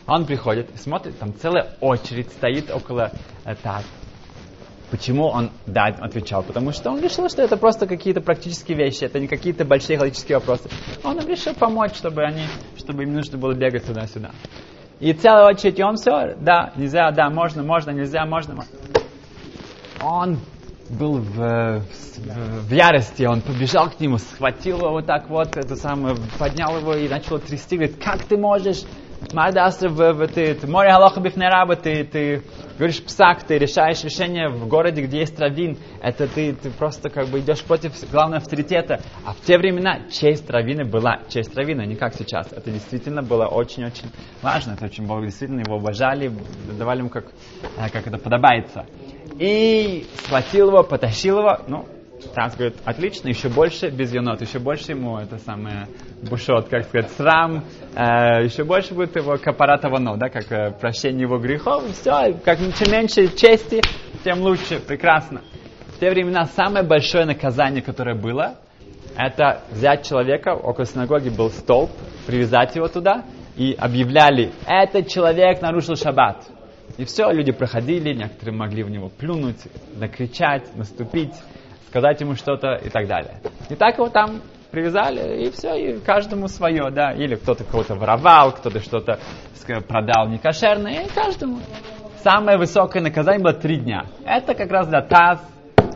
Он 0.07 0.25
приходит 0.25 0.73
и 0.73 0.79
смотрит, 0.79 1.19
там 1.19 1.35
целая 1.35 1.75
очередь 1.81 2.29
стоит 2.29 2.71
около 2.71 3.11
э, 3.45 3.55
так. 3.61 3.83
Почему 4.91 5.27
он 5.27 5.51
да 5.67 5.87
отвечал? 5.87 6.45
Потому 6.45 6.71
что 6.71 6.91
он 6.91 7.01
решил, 7.01 7.29
что 7.29 7.43
это 7.43 7.57
просто 7.57 7.89
какие-то 7.89 8.21
практические 8.21 8.79
вещи, 8.79 9.03
это 9.03 9.19
не 9.19 9.27
какие-то 9.27 9.65
большие 9.65 9.99
логические 9.99 10.39
вопросы. 10.39 10.71
Он 11.03 11.19
решил 11.27 11.55
помочь, 11.55 11.97
чтобы 11.97 12.23
они, 12.23 12.43
чтобы 12.77 13.03
им 13.03 13.15
нужно 13.15 13.37
было 13.37 13.53
бегать 13.53 13.85
туда-сюда. 13.85 14.31
И 15.01 15.13
целая 15.13 15.47
очередь, 15.49 15.79
и 15.81 15.83
он 15.83 15.97
все, 15.97 16.37
да, 16.39 16.73
нельзя, 16.77 17.11
да, 17.11 17.29
можно, 17.29 17.65
можно, 17.65 17.91
нельзя, 17.91 18.25
можно. 18.27 18.55
можно. 18.55 18.73
Он 20.03 20.39
был 20.89 21.15
в, 21.19 21.81
в, 21.81 22.69
в 22.69 22.73
ярости, 22.73 23.25
он 23.25 23.41
побежал 23.41 23.91
к 23.91 23.99
нему, 23.99 24.19
схватил 24.19 24.79
его 24.79 24.91
вот 24.91 25.07
так 25.07 25.29
вот, 25.29 25.57
это 25.57 25.75
самое, 25.75 26.17
поднял 26.39 26.79
его 26.79 26.95
и 26.95 27.09
начал 27.09 27.41
трясти, 27.41 27.77
говорит, 27.77 27.97
как 28.03 28.23
ты 28.23 28.37
можешь 28.37 28.85
Мардастра, 29.33 29.91
ты, 30.29 30.55
ты 30.55 30.67
море 30.67 30.91
Аллаха 30.91 31.21
Бифнераба, 31.21 31.77
ты, 31.77 32.05
ты 32.05 32.43
говоришь 32.79 33.03
псак, 33.03 33.43
ты 33.43 33.59
решаешь 33.59 34.03
решение 34.05 34.49
в 34.49 34.69
городе, 34.69 35.03
где 35.03 35.21
есть 35.21 35.39
раввин. 35.39 35.79
Это 36.01 36.29
ты, 36.29 36.55
ты 36.55 36.71
просто 36.71 37.11
как 37.11 37.29
бы 37.29 37.41
идешь 37.41 37.63
против 37.63 37.93
главного 38.11 38.43
авторитета. 38.43 39.01
А 39.25 39.33
в 39.33 39.41
те 39.41 39.59
времена 39.59 40.09
честь 40.11 40.49
раввина 40.49 40.85
была 40.85 41.21
честь 41.29 41.57
раввина, 41.57 41.83
не 41.83 41.97
как 41.97 42.15
сейчас. 42.15 42.53
Это 42.53 42.71
действительно 42.71 43.23
было 43.23 43.47
очень-очень 43.47 44.11
важно. 44.43 44.73
Это 44.73 44.87
очень 44.87 45.07
Бог 45.07 45.23
действительно 45.23 45.61
его 45.61 45.77
уважали, 45.77 46.31
давали 46.79 47.01
ему 47.01 47.09
как, 47.09 47.27
как 47.93 48.07
это 48.07 48.19
подобается. 48.19 48.87
И 49.39 50.07
схватил 50.25 50.69
его, 50.69 50.83
потащил 50.83 51.39
его, 51.39 51.59
ну, 51.67 51.87
Танц 52.35 52.55
говорит, 52.57 52.77
отлично, 52.85 53.29
еще 53.29 53.49
больше 53.49 53.89
без 53.91 54.13
енот, 54.13 54.41
еще 54.41 54.59
больше 54.59 54.93
ему 54.93 55.19
это 55.19 55.39
самое 55.39 55.89
бушот, 56.23 56.69
как 56.69 56.85
сказать, 56.85 57.11
срам, 57.13 57.65
э, 57.95 58.45
еще 58.45 58.65
больше 58.65 58.95
будет 58.95 59.17
его 59.17 59.37
капарата 59.39 59.89
вано, 59.89 60.17
да, 60.17 60.29
как 60.29 60.51
э, 60.51 60.71
прощение 60.73 61.23
его 61.23 61.39
грехов, 61.39 61.85
все, 61.93 62.35
как 62.45 62.59
чем 62.59 62.93
меньше 62.93 63.29
чести, 63.37 63.81
тем 64.25 64.41
лучше, 64.41 64.81
прекрасно. 64.81 65.43
В 65.89 65.99
те 65.99 66.11
времена 66.11 66.45
самое 66.45 66.85
большое 66.85 67.25
наказание, 67.25 67.83
которое 67.83 68.15
было, 68.15 68.57
это 69.17 69.63
взять 69.71 70.07
человека, 70.07 70.55
около 70.55 70.85
синагоги 70.85 71.31
был 71.31 71.51
столб, 71.51 71.91
привязать 72.27 72.77
его 72.77 72.89
туда, 72.89 73.25
и 73.57 73.75
объявляли, 73.79 74.53
этот 74.67 75.09
человек 75.09 75.63
нарушил 75.63 75.97
шаббат. 75.97 76.45
И 76.99 77.05
все, 77.05 77.31
люди 77.31 77.53
проходили, 77.53 78.15
некоторые 78.15 78.57
могли 78.57 78.83
в 78.83 78.91
него 78.91 79.09
плюнуть, 79.09 79.61
накричать, 79.97 80.75
наступить 80.77 81.35
сказать 81.89 82.21
ему 82.21 82.35
что-то 82.35 82.75
и 82.75 82.89
так 82.89 83.07
далее. 83.07 83.41
И 83.69 83.75
так 83.75 83.99
его 83.99 84.09
там 84.09 84.41
привязали, 84.71 85.47
и 85.47 85.51
все, 85.51 85.75
и 85.75 86.01
каждому 86.01 86.49
свое, 86.49 86.91
да, 86.91 87.13
или 87.13 87.35
кто-то 87.37 87.65
кого-то 87.65 87.95
воровал, 87.95 88.53
кто-то 88.53 88.81
что-то 88.81 89.19
продал 89.89 90.29
некошерное, 90.29 91.05
и 91.05 91.09
каждому. 91.09 91.59
Самое 92.23 92.59
высокое 92.59 93.03
наказание 93.03 93.43
было 93.43 93.53
три 93.53 93.79
дня. 93.79 94.07
Это 94.25 94.55
как 94.55 94.71
раз 94.71 94.89
для 94.89 95.03
Таз. 95.03 95.41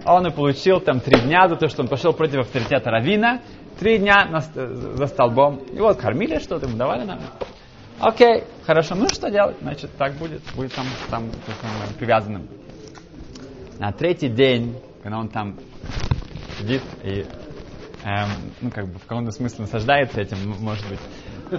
Он 0.04 0.26
и 0.26 0.30
получил 0.30 0.80
там 0.80 1.00
три 1.00 1.20
дня 1.20 1.48
за 1.48 1.56
то, 1.56 1.68
что 1.68 1.82
он 1.82 1.88
пошел 1.88 2.12
против 2.12 2.40
авторитета 2.40 2.90
Равина. 2.90 3.40
Три 3.78 3.98
дня 3.98 4.26
на, 4.30 4.40
за 4.40 5.06
столбом. 5.06 5.56
И 5.72 5.78
вот 5.78 5.98
кормили 5.98 6.38
что-то, 6.38 6.66
ему 6.66 6.76
давали 6.76 7.04
нам. 7.04 7.18
Окей, 7.98 8.44
хорошо, 8.64 8.94
ну 8.94 9.08
что 9.08 9.30
делать? 9.30 9.56
Значит, 9.60 9.90
так 9.98 10.14
будет, 10.14 10.42
будет 10.54 10.72
там, 10.74 10.86
там, 11.10 11.30
там 11.60 11.70
привязанным. 11.98 12.48
На 13.78 13.92
третий 13.92 14.28
день, 14.28 14.76
когда 15.02 15.18
он 15.18 15.28
там 15.28 15.56
сидит 16.58 16.82
и, 17.02 17.26
эм, 18.04 18.28
ну, 18.60 18.70
как 18.70 18.86
бы 18.86 18.98
в 18.98 19.06
каком-то 19.06 19.32
смысле 19.32 19.62
наслаждается 19.62 20.20
этим, 20.20 20.38
может 20.60 20.88
быть. 20.88 21.00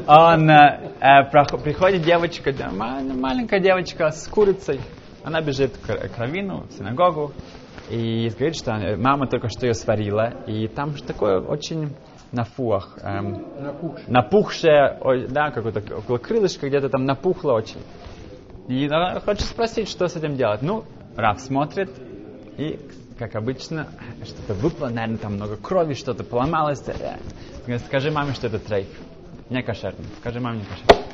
Он, 0.07 0.49
э, 0.49 0.93
э, 0.99 1.57
приходит 1.63 2.03
девочка, 2.03 2.53
да, 2.53 2.69
маленькая 2.71 3.59
девочка 3.59 4.11
с 4.11 4.27
курицей, 4.27 4.79
она 5.23 5.41
бежит 5.41 5.77
к, 5.77 5.87
к 5.87 6.17
равину, 6.17 6.65
в 6.69 6.71
синагогу, 6.71 7.33
и 7.89 8.29
говорит, 8.29 8.55
что 8.55 8.95
мама 8.97 9.27
только 9.27 9.49
что 9.49 9.67
ее 9.67 9.73
сварила, 9.73 10.33
и 10.47 10.67
там 10.67 10.95
же 10.95 11.03
такое 11.03 11.39
очень 11.39 11.93
нафуах, 12.31 12.97
эм, 13.01 13.43
напухшее, 14.07 14.07
напухшее 14.07 15.27
да, 15.27 15.51
какое-то 15.51 15.97
около 15.97 16.17
крылышка 16.17 16.67
где-то 16.69 16.89
там 16.89 17.03
напухло 17.03 17.53
очень. 17.53 17.81
И 18.67 18.85
она 18.85 19.19
хочет 19.19 19.43
спросить, 19.43 19.89
что 19.89 20.07
с 20.07 20.15
этим 20.15 20.35
делать. 20.35 20.61
Ну, 20.61 20.85
Раф 21.17 21.41
смотрит 21.41 21.89
и 22.57 22.79
как 23.21 23.35
обычно, 23.35 23.87
что-то 24.23 24.55
выпало, 24.55 24.89
наверное, 24.89 25.17
там 25.19 25.35
много 25.35 25.55
крови, 25.55 25.93
что-то 25.93 26.23
поломалось. 26.23 26.81
Скажи 27.85 28.09
маме, 28.09 28.33
что 28.33 28.47
это 28.47 28.57
трейф. 28.57 28.87
Не 29.51 29.61
кошерно. 29.61 30.03
Скажи 30.19 30.39
маме, 30.39 30.61
не 30.61 30.65
кошерно. 30.65 31.05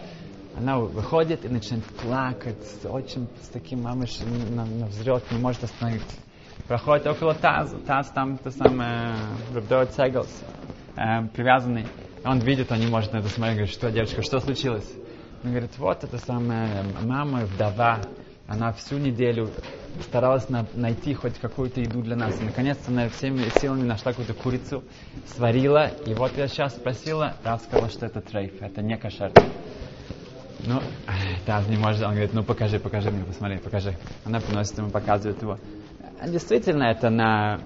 Она 0.57 0.79
выходит 0.79 1.43
и 1.43 1.49
начинает 1.49 1.83
плакать, 1.83 2.55
очень 2.85 3.27
с 3.43 3.49
таким 3.49 3.81
мамой 3.81 4.07
на, 4.51 4.65
на 4.65 4.85
взрет, 4.85 5.29
не 5.31 5.37
может 5.37 5.65
остановиться. 5.65 6.15
Проходит 6.69 7.07
около 7.07 7.35
таза, 7.35 7.77
таз 7.79 8.09
там 8.11 8.37
то 8.37 8.51
самое, 8.51 9.13
Рубдоет 9.53 9.91
Сеглс, 9.91 10.31
э, 10.95 11.27
привязанный. 11.35 11.87
Он 12.23 12.39
видит, 12.39 12.71
он 12.71 12.79
не 12.79 12.87
может 12.87 13.11
на 13.11 13.17
это 13.17 13.27
смотреть, 13.27 13.57
говорит, 13.57 13.75
что, 13.75 13.91
девочка, 13.91 14.21
что 14.21 14.39
случилось? 14.39 14.89
Он 15.43 15.49
говорит, 15.49 15.77
вот 15.77 16.05
это 16.05 16.17
самая 16.19 16.85
мама, 17.03 17.41
вдова, 17.41 17.99
она 18.47 18.71
всю 18.71 18.97
неделю 18.97 19.49
старалась 20.03 20.49
на, 20.49 20.65
найти 20.73 21.13
хоть 21.13 21.37
какую-то 21.39 21.81
еду 21.81 22.01
для 22.01 22.15
нас. 22.15 22.39
И 22.39 22.43
наконец-то 22.43 22.91
она 22.91 23.09
всеми 23.09 23.43
силами 23.59 23.83
нашла 23.83 24.11
какую-то 24.11 24.33
курицу, 24.33 24.83
сварила. 25.35 25.87
И 26.05 26.13
вот 26.13 26.37
я 26.37 26.47
сейчас 26.47 26.75
спросила, 26.75 27.35
Рав 27.43 27.61
сказала, 27.61 27.89
что 27.89 28.05
это 28.05 28.21
трейф, 28.21 28.61
это 28.61 28.81
не 28.81 28.97
кошер. 28.97 29.31
Ну, 30.65 30.81
Таз 31.45 31.67
не 31.67 31.77
может, 31.77 32.03
он 32.03 32.11
говорит, 32.11 32.33
ну 32.33 32.43
покажи, 32.43 32.79
покажи 32.79 33.11
мне, 33.11 33.23
посмотри, 33.23 33.57
покажи. 33.57 33.95
Она 34.25 34.39
приносит 34.39 34.77
ему, 34.77 34.89
показывает 34.89 35.41
его. 35.41 35.57
Действительно, 36.25 36.83
это 36.83 37.09
на 37.09 37.59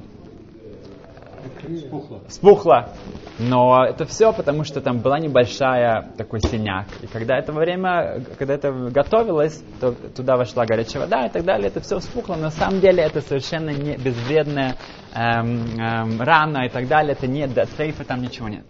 Спухло. 1.77 2.21
Спухло. 2.27 2.89
Но 3.39 3.86
это 3.86 4.05
все 4.05 4.33
потому, 4.33 4.63
что 4.63 4.81
там 4.81 5.00
была 5.00 5.19
небольшая 5.19 6.12
такой 6.17 6.39
синяк. 6.41 6.88
И 7.01 7.07
когда 7.07 7.38
это 7.38 7.51
время, 7.53 8.24
когда 8.38 8.55
это 8.55 8.71
готовилось, 8.71 9.63
то 9.79 9.93
туда 9.93 10.38
вошла 10.38 10.65
горячая 10.65 11.03
вода 11.03 11.25
и 11.25 11.29
так 11.29 11.43
далее, 11.43 11.67
это 11.67 11.81
все 11.81 12.00
вспухло. 12.00 12.36
Но 12.36 12.43
на 12.43 12.51
самом 12.51 12.79
деле 12.79 13.03
это 13.03 13.21
совершенно 13.21 13.69
не 13.69 13.98
безвредная 13.98 14.75
эм, 15.13 15.79
эм, 15.79 16.21
рана 16.21 16.65
и 16.65 16.69
так 16.69 16.88
далее. 16.88 17.13
Это 17.13 17.27
нет, 17.27 17.51
трейфа 17.75 18.03
там 18.03 18.21
ничего 18.21 18.50
нет. 18.50 18.65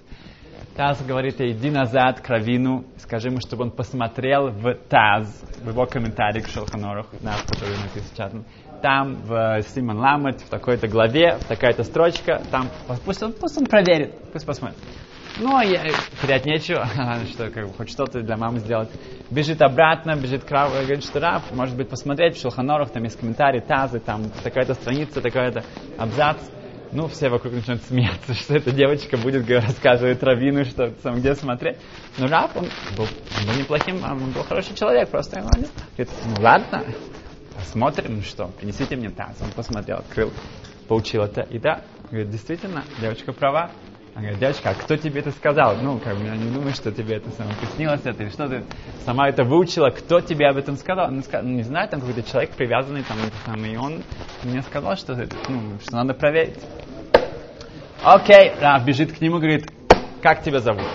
Таз 0.75 1.03
говорит, 1.03 1.41
иди 1.41 1.69
назад 1.69 2.21
к 2.21 2.29
Равину, 2.29 2.85
скажи 2.97 3.27
ему, 3.27 3.39
чтобы 3.41 3.63
он 3.63 3.71
посмотрел 3.71 4.47
в 4.47 4.73
Таз, 4.87 5.43
в 5.61 5.67
его 5.67 5.85
комментарии 5.85 6.39
к 6.39 6.47
Шелханорах, 6.47 7.07
да, 7.19 7.35
который 7.45 7.75
написан 7.77 8.45
там 8.81 9.21
в 9.23 9.61
Симон 9.73 9.99
Ламет, 9.99 10.41
в 10.41 10.49
такой-то 10.49 10.87
главе, 10.87 11.37
в 11.37 11.45
такая-то 11.45 11.83
строчка, 11.83 12.41
там, 12.51 12.67
пусть 13.05 13.21
он, 13.23 13.33
пусть 13.33 13.57
он 13.57 13.65
проверит, 13.65 14.13
пусть 14.31 14.45
посмотрит. 14.45 14.77
Ну, 15.39 15.55
а 15.55 15.63
я 15.63 15.89
терять 16.21 16.45
нечего, 16.45 16.87
что, 17.31 17.49
как 17.49 17.67
бы, 17.67 17.73
хоть 17.73 17.89
что-то 17.89 18.21
для 18.21 18.37
мамы 18.37 18.59
сделать. 18.59 18.89
Бежит 19.29 19.61
обратно, 19.61 20.15
бежит 20.15 20.43
к 20.43 20.51
Раву, 20.51 20.73
говорит, 20.73 21.03
что 21.03 21.19
Рав, 21.19 21.43
может 21.53 21.75
быть, 21.77 21.89
посмотреть 21.89 22.37
в 22.37 22.41
Шелханорах, 22.41 22.91
там 22.91 23.03
есть 23.03 23.19
комментарии, 23.19 23.61
тазы, 23.61 23.99
там 23.99 24.29
такая-то 24.43 24.73
страница, 24.73 25.21
такая-то 25.21 25.63
абзац. 25.97 26.37
Ну, 26.91 27.07
все 27.07 27.29
вокруг 27.29 27.53
начинают 27.53 27.83
смеяться, 27.83 28.33
что 28.35 28.55
эта 28.55 28.71
девочка 28.71 29.15
будет 29.17 29.49
рассказывать 29.49 30.21
Равину, 30.21 30.65
что 30.65 30.91
там, 30.91 31.15
где 31.15 31.33
смотреть. 31.35 31.77
Но 32.17 32.27
Рав, 32.27 32.55
он 32.55 32.65
был, 32.97 33.05
он 33.05 33.47
был 33.47 33.59
неплохим, 33.59 34.03
он 34.03 34.31
был 34.31 34.43
хороший 34.43 34.75
человек, 34.75 35.09
просто 35.09 35.39
он 35.39 35.47
говорит, 35.47 36.09
ну 36.25 36.43
ладно, 36.43 36.83
посмотрим, 37.61 38.15
ну 38.17 38.21
что, 38.21 38.47
принесите 38.59 38.95
мне 38.95 39.09
таз. 39.09 39.37
Он 39.41 39.51
посмотрел, 39.51 39.99
открыл, 39.99 40.31
получил 40.87 41.23
это. 41.23 41.41
И 41.41 41.59
да, 41.59 41.81
говорит, 42.09 42.29
действительно, 42.29 42.83
девочка 42.99 43.31
права. 43.31 43.71
Она 44.13 44.23
говорит, 44.23 44.39
девочка, 44.39 44.71
а 44.71 44.73
кто 44.73 44.97
тебе 44.97 45.21
это 45.21 45.31
сказал? 45.31 45.77
Ну, 45.77 45.97
как 45.99 46.17
бы, 46.17 46.25
я 46.25 46.35
не 46.35 46.51
думаю, 46.51 46.73
что 46.73 46.91
тебе 46.91 47.15
это 47.15 47.29
самое 47.31 47.55
приснилось, 47.55 48.01
это, 48.03 48.23
или 48.23 48.29
что 48.29 48.49
ты 48.49 48.63
сама 49.05 49.29
это 49.29 49.43
выучила, 49.45 49.89
кто 49.89 50.19
тебе 50.19 50.47
об 50.47 50.57
этом 50.57 50.75
сказал? 50.75 51.05
Она 51.05 51.21
сказала, 51.21 51.47
ну, 51.47 51.53
не 51.53 51.63
знаю, 51.63 51.87
там 51.87 52.01
какой-то 52.01 52.23
человек 52.29 52.51
привязанный, 52.51 53.03
там, 53.03 53.17
это 53.19 53.37
самое, 53.45 53.73
и 53.73 53.77
он 53.77 54.03
мне 54.43 54.61
сказал, 54.63 54.97
что, 54.97 55.15
ну, 55.47 55.79
что 55.81 55.95
надо 55.95 56.13
проверить. 56.13 56.59
Окей, 58.03 58.51
Раф 58.59 58.83
бежит 58.83 59.13
к 59.13 59.21
нему, 59.21 59.37
говорит, 59.37 59.71
как 60.21 60.43
тебя 60.43 60.59
зовут? 60.59 60.89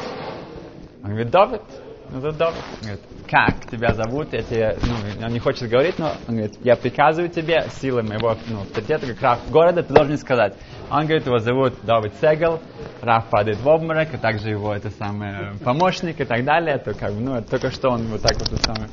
Он 1.03 1.11
говорит, 1.11 1.31
Давид. 1.31 1.63
Ну, 2.11 2.19
это. 2.19 2.47
Он 2.47 2.55
говорит, 2.81 3.01
как 3.29 3.67
тебя 3.71 3.95
зовут? 3.95 4.33
Я 4.33 4.43
тебе, 4.43 4.77
ну, 4.83 5.27
он 5.27 5.33
не 5.33 5.39
хочет 5.39 5.69
говорить, 5.69 5.99
но 5.99 6.13
он 6.29 6.37
говорит, 6.37 6.57
я 6.63 6.77
приказываю 6.77 7.29
тебе 7.29 7.67
силой 7.81 8.03
моего 8.03 8.37
ну, 8.47 8.63
авторитета, 8.63 9.07
как 9.07 9.23
Раф 9.23 9.51
города, 9.51 9.83
ты 9.83 9.93
должен 9.93 10.17
сказать. 10.19 10.55
Он 10.91 11.05
говорит, 11.05 11.27
его 11.27 11.39
зовут 11.39 11.75
Давид 11.83 12.13
Сегел, 12.21 12.61
Раф 13.03 13.27
падает 13.27 13.59
в 13.59 13.67
обморок, 13.67 14.15
и 14.15 14.17
также 14.17 14.51
его 14.51 14.75
это 14.75 14.91
самый 14.91 15.59
помощник 15.65 16.21
и 16.21 16.25
так 16.25 16.45
далее. 16.45 16.77
Это 16.77 16.95
как 16.95 17.13
ну, 17.13 17.43
только 17.43 17.71
что 17.71 17.91
он 17.91 18.07
вот 18.07 18.23
так 18.23 18.37
вот 18.39 18.49
самое. 18.63 18.89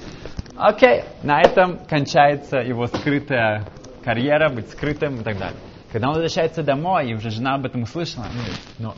Окей, 0.57 1.03
на 1.23 1.41
этом 1.41 1.79
кончается 1.87 2.57
его 2.57 2.87
скрытая 2.87 3.65
карьера, 4.03 4.49
быть 4.49 4.69
скрытым 4.69 5.21
и 5.21 5.23
так 5.23 5.37
далее. 5.37 5.57
Когда 5.91 6.07
он 6.07 6.15
возвращается 6.15 6.63
домой, 6.63 7.11
и 7.11 7.13
уже 7.13 7.29
жена 7.29 7.55
об 7.55 7.65
этом 7.65 7.83
услышала, 7.83 8.25
ну, 8.79 8.93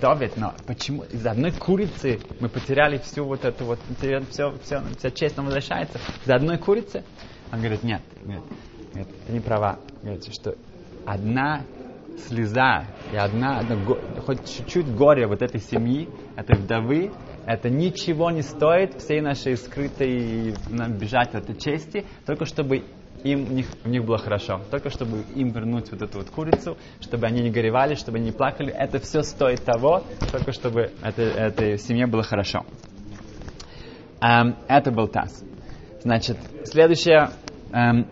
Давид, 0.00 0.36
но 0.36 0.54
почему 0.66 1.04
из-за 1.04 1.32
одной 1.32 1.52
курицы 1.52 2.20
мы 2.40 2.48
потеряли 2.48 2.98
всю 2.98 3.24
вот 3.24 3.44
эту 3.44 3.64
вот, 3.64 3.78
все, 4.30 4.52
все, 4.62 4.82
вся 4.98 5.10
честь 5.10 5.36
нам 5.36 5.46
возвращается? 5.46 5.98
Из-за 6.22 6.36
одной 6.36 6.58
курицы? 6.58 7.04
Он 7.52 7.58
говорит, 7.58 7.82
нет, 7.82 8.02
нет, 8.24 8.42
нет, 8.94 9.08
ты 9.26 9.32
не 9.32 9.40
права. 9.40 9.78
Говорит, 10.02 10.32
что 10.32 10.54
одна 11.04 11.62
слеза 12.28 12.86
и 13.12 13.16
одна, 13.16 13.58
одна 13.60 13.76
хоть 14.24 14.44
чуть-чуть 14.44 14.94
горе 14.94 15.26
вот 15.26 15.42
этой 15.42 15.60
семьи, 15.60 16.08
этой 16.36 16.56
вдовы, 16.56 17.12
это 17.46 17.70
ничего 17.70 18.30
не 18.30 18.42
стоит 18.42 19.00
всей 19.00 19.20
нашей 19.20 19.56
скрытой 19.56 20.54
нам 20.68 20.94
бежать 20.94 21.34
от 21.34 21.44
этой 21.44 21.56
чести, 21.56 22.04
только 22.24 22.44
чтобы 22.44 22.84
им, 23.32 23.46
у, 23.50 23.52
них, 23.52 23.66
у 23.84 23.88
них 23.88 24.04
было 24.04 24.18
хорошо. 24.18 24.60
Только 24.70 24.90
чтобы 24.90 25.24
им 25.34 25.50
вернуть 25.50 25.90
вот 25.90 26.02
эту 26.02 26.18
вот 26.18 26.30
курицу, 26.30 26.76
чтобы 27.00 27.26
они 27.26 27.42
не 27.42 27.50
горевали, 27.50 27.94
чтобы 27.94 28.18
они 28.18 28.26
не 28.26 28.32
плакали. 28.32 28.72
Это 28.72 28.98
все 28.98 29.22
стоит 29.22 29.64
того, 29.64 30.04
только 30.32 30.52
чтобы 30.52 30.92
это, 31.02 31.22
этой 31.22 31.78
семье 31.78 32.06
было 32.06 32.22
хорошо. 32.22 32.64
Эм, 34.20 34.56
это 34.68 34.90
был 34.90 35.08
Таз. 35.08 35.44
Значит, 36.02 36.38
следующее, 36.64 37.30
эм, 37.72 38.06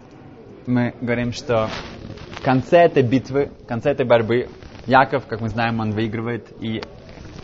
мы 0.66 0.94
говорим, 1.00 1.33
что 1.33 1.68
в 2.33 2.42
конце 2.42 2.78
этой 2.78 3.02
битвы, 3.02 3.50
в 3.62 3.66
конце 3.66 3.90
этой 3.90 4.06
борьбы, 4.06 4.49
Яков, 4.87 5.26
как 5.26 5.40
мы 5.40 5.49
знаем, 5.49 5.80
он 5.80 5.92
выигрывает, 5.92 6.47
и 6.61 6.83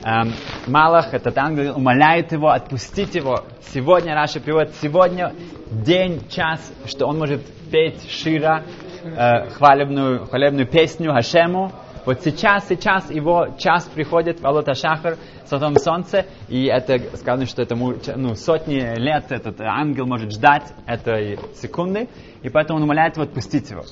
эм, 0.05 0.33
Малах, 0.67 1.15
этот 1.15 1.37
ангел, 1.39 1.77
умоляет 1.77 2.33
его 2.33 2.49
отпустить 2.49 3.15
его. 3.15 3.45
Сегодня, 3.73 4.15
Раша 4.15 4.41
приводит, 4.41 4.75
сегодня 4.83 5.33
день, 5.71 6.29
час, 6.29 6.73
что 6.87 7.07
он 7.07 7.19
может 7.19 7.43
петь 7.71 8.09
Шира, 8.11 8.65
э, 9.05 9.49
хвалебную, 9.51 10.27
хвалебную 10.27 10.67
песню 10.67 11.13
Хашему. 11.13 11.73
Вот 12.07 12.23
сейчас, 12.23 12.67
сейчас 12.69 13.11
его 13.11 13.49
час 13.59 13.85
приходит 13.85 14.41
в 14.41 14.47
Алота 14.47 14.75
Шахар, 14.75 15.17
Сатом 15.45 15.77
Солнце, 15.77 16.25
и 16.49 16.65
это 16.65 16.99
сказано, 17.17 17.47
что 17.47 17.63
это 17.63 17.77
ну, 17.77 18.35
сотни 18.35 18.99
лет 18.99 19.31
этот 19.31 19.61
ангел 19.61 20.07
может 20.07 20.33
ждать 20.33 20.73
этой 20.87 21.39
секунды, 21.55 22.09
и 22.43 22.49
поэтому 22.49 22.79
он 22.79 22.85
умоляет 22.85 23.17
его 23.17 23.25
отпустить 23.25 23.71
его. 23.71 23.85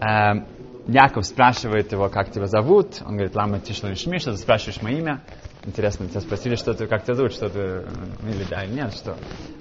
Э, 0.00 0.44
Яков 0.86 1.24
спрашивает 1.24 1.92
его, 1.92 2.08
как 2.10 2.30
тебя 2.30 2.46
зовут. 2.46 3.00
Он 3.00 3.14
говорит, 3.14 3.34
Лама 3.34 3.58
Тишло 3.58 3.90
Ишми, 3.90 4.18
что 4.18 4.32
ты 4.32 4.36
спрашиваешь 4.36 4.82
мое 4.82 4.98
имя. 4.98 5.22
Интересно, 5.64 6.06
тебя 6.06 6.20
спросили, 6.20 6.56
что 6.56 6.74
ты, 6.74 6.86
как 6.86 7.04
тебя 7.04 7.14
зовут, 7.14 7.32
что 7.32 7.48
ты, 7.48 7.86
или 8.28 8.44
да, 8.50 8.64
или 8.64 8.74
нет, 8.74 8.92
что. 8.92 9.16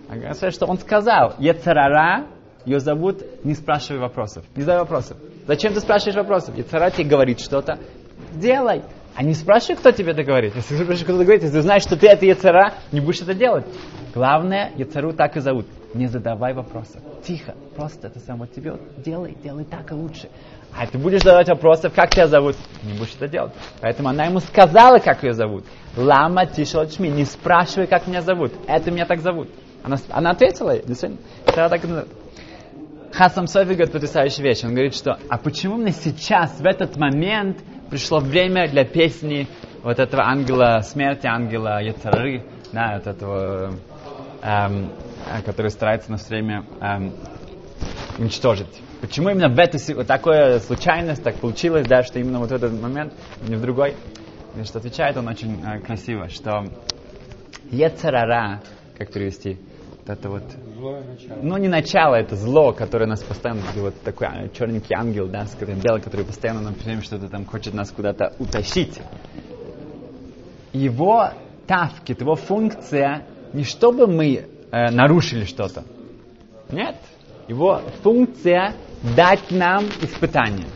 Говорит, 0.10 0.53
что 0.53 0.65
он 0.65 0.77
сказал, 0.77 1.36
Ецарара, 1.39 2.27
ее 2.65 2.79
зовут, 2.79 3.24
не 3.43 3.53
спрашивай 3.53 4.00
вопросов. 4.00 4.46
Не 4.55 4.63
задай 4.63 4.79
вопросов. 4.79 5.17
Зачем 5.48 5.74
ты 5.74 5.79
спрашиваешь 5.79 6.15
вопросов? 6.15 6.58
Ецара 6.58 6.89
тебе 6.89 7.10
говорит 7.10 7.39
что-то, 7.39 7.79
делай. 8.34 8.84
А 9.15 9.24
не 9.24 9.34
спрашивай, 9.36 9.75
кто 9.75 9.91
тебе 9.91 10.13
это 10.13 10.24
говорит. 10.24 10.55
Если 10.55 10.75
ты 10.75 10.84
спрашиваешь, 10.84 11.03
кто 11.03 11.13
это 11.13 11.24
говорит, 11.24 11.43
если 11.43 11.58
ты 11.58 11.62
знаешь, 11.62 11.84
что 11.84 11.96
ты 11.96 12.08
это 12.08 12.25
Ецара, 12.25 12.73
не 12.91 12.99
будешь 12.99 13.21
это 13.21 13.36
делать. 13.36 13.65
Главное, 14.15 14.71
Ецару 14.76 15.13
так 15.13 15.38
и 15.38 15.39
зовут. 15.39 15.67
Не 15.93 16.08
задавай 16.08 16.54
вопросов. 16.54 17.02
Тихо, 17.23 17.54
просто 17.76 18.08
это 18.08 18.19
само 18.19 18.47
тебе 18.47 18.73
делай, 18.97 19.38
делай 19.43 19.65
так 19.65 19.91
и 19.91 19.93
лучше. 19.93 20.30
А 20.76 20.88
ты 20.88 20.97
будешь 20.97 21.19
задавать 21.21 21.47
вопросы, 21.49 21.89
как 21.89 22.10
тебя 22.10 22.28
зовут? 22.28 22.56
Не 22.82 22.93
будешь 22.93 23.13
это 23.15 23.28
делать. 23.28 23.54
Поэтому 23.80 24.10
она 24.10 24.26
ему 24.26 24.39
сказала, 24.39 24.97
как 24.97 25.23
ее 25.23 25.34
зовут. 25.34 25.65
Лама 25.95 26.47
Тишалчми, 26.47 27.10
не 27.10 27.26
спрашивай, 27.26 27.86
как 27.86 28.08
меня 28.08 28.21
зовут. 28.21 28.52
Это 28.67 28.89
меня 28.89 29.06
так 29.06 29.21
зовут. 29.21 29.49
Она, 29.84 29.97
она 30.10 30.32
ответила, 30.32 30.76
действительно. 30.80 31.21
Так, 31.45 31.82
Хасам 33.13 33.45
Софи 33.45 33.76
говорит 33.76 33.91
потрясающую 33.91 34.43
вещь. 34.43 34.63
Он 34.63 34.71
говорит, 34.71 34.95
что 34.95 35.19
а 35.30 35.38
почему 35.38 35.78
мне 35.78 35.91
сейчас, 35.91 36.60
в 36.60 36.65
этот 36.65 36.97
момент, 36.97 37.60
пришло 37.91 38.19
время 38.19 38.67
для 38.67 38.86
песни 38.86 39.47
вот 39.84 39.99
этого 39.99 40.23
ангела 40.23 40.80
смерти, 40.82 41.28
ангела 41.28 41.80
Яцары, 41.80 42.43
да, 42.71 42.95
вот 42.95 43.06
этого, 43.06 43.76
эм, 44.41 44.91
который 45.45 45.69
старается 45.69 46.10
на 46.10 46.17
все 46.17 46.30
время 46.30 46.65
эм, 46.82 47.13
уничтожить. 48.17 48.82
Почему 48.99 49.30
именно 49.30 49.49
в 49.49 49.60
эту 49.60 49.78
вот 49.95 50.08
такое 50.08 50.60
случайность 50.60 51.23
так 51.23 51.36
получилось, 51.36 51.86
да, 51.86 52.02
что 52.02 52.19
именно 52.19 52.39
вот 52.39 52.49
в 52.49 52.54
этот 52.54 52.82
момент, 52.82 53.13
не 53.47 53.56
в 53.56 53.62
другой? 53.62 53.95
Значит, 54.56 54.76
отвечает 54.76 55.17
он 55.17 55.28
очень 55.28 55.62
э, 55.63 55.82
красиво, 55.82 56.30
что 56.30 56.65
Ецарара, 57.69 58.62
как 58.97 59.12
перевести, 59.12 59.60
вот 60.05 60.17
это 60.17 60.29
вот, 60.29 60.43
ну 61.41 61.57
не 61.57 61.69
начало, 61.69 62.15
это 62.15 62.35
зло, 62.35 62.73
которое 62.73 63.05
нас 63.05 63.23
постоянно, 63.23 63.61
вот 63.75 64.01
такой 64.01 64.27
а, 64.27 64.49
черненький 64.49 64.95
ангел, 64.95 65.27
да, 65.27 65.45
с 65.45 65.51
которым 65.51 65.79
белый, 65.79 66.01
который 66.01 66.25
постоянно 66.25 66.61
нам 66.61 66.75
все 66.75 66.85
время 66.85 67.01
что-то 67.01 67.29
там 67.29 67.45
хочет 67.45 67.73
нас 67.73 67.89
куда-то 67.91 68.33
утащить. 68.37 68.99
Его 70.73 71.29
тавки, 71.67 72.15
его 72.19 72.35
функция, 72.35 73.25
не 73.53 73.63
чтобы 73.63 74.07
мы 74.07 74.45
э, 74.71 74.91
нарушили 74.91 75.45
что-то, 75.45 75.85
нет, 76.69 76.97
его 77.47 77.81
функция 78.01 78.73
дать 79.15 79.51
нам 79.51 79.85
испытание. 80.01 80.67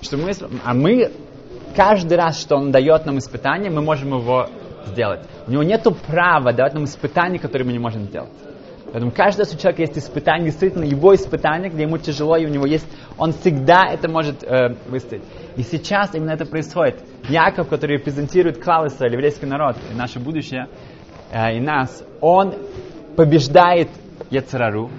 Чтобы 0.00 0.24
мы, 0.24 0.32
а 0.64 0.72
мы 0.72 1.10
каждый 1.76 2.16
раз, 2.16 2.40
что 2.40 2.56
он 2.56 2.70
дает 2.70 3.04
нам 3.04 3.18
испытание, 3.18 3.70
мы 3.70 3.82
можем 3.82 4.16
его 4.16 4.48
сделать. 4.88 5.20
У 5.46 5.50
него 5.52 5.62
нет 5.62 5.86
права 6.06 6.52
давать 6.52 6.74
нам 6.74 6.84
испытания, 6.84 7.38
которые 7.38 7.66
мы 7.66 7.72
не 7.72 7.78
можем 7.78 8.04
сделать. 8.04 8.30
Поэтому 8.90 9.12
каждый 9.12 9.40
раз 9.40 9.54
у 9.54 9.58
человека 9.58 9.82
есть 9.82 9.98
испытание, 9.98 10.46
действительно 10.46 10.84
его 10.84 11.14
испытание, 11.14 11.70
где 11.70 11.82
ему 11.82 11.98
тяжело, 11.98 12.36
и 12.36 12.46
у 12.46 12.48
него 12.48 12.66
есть, 12.66 12.86
он 13.18 13.32
всегда 13.32 13.86
это 13.86 14.08
может 14.08 14.42
э, 14.42 14.76
выстоять. 14.88 15.22
И 15.56 15.62
сейчас 15.62 16.14
именно 16.14 16.30
это 16.30 16.46
происходит. 16.46 17.02
Яков, 17.28 17.68
который 17.68 17.98
репрезентирует 17.98 18.58
Израиль, 18.58 19.12
еврейский 19.12 19.44
народ, 19.44 19.76
и 19.92 19.94
наше 19.94 20.18
будущее, 20.18 20.68
э, 21.30 21.56
и 21.56 21.60
нас, 21.60 22.02
он 22.22 22.54
побеждает 23.14 23.88
Яцерару, 24.30 24.90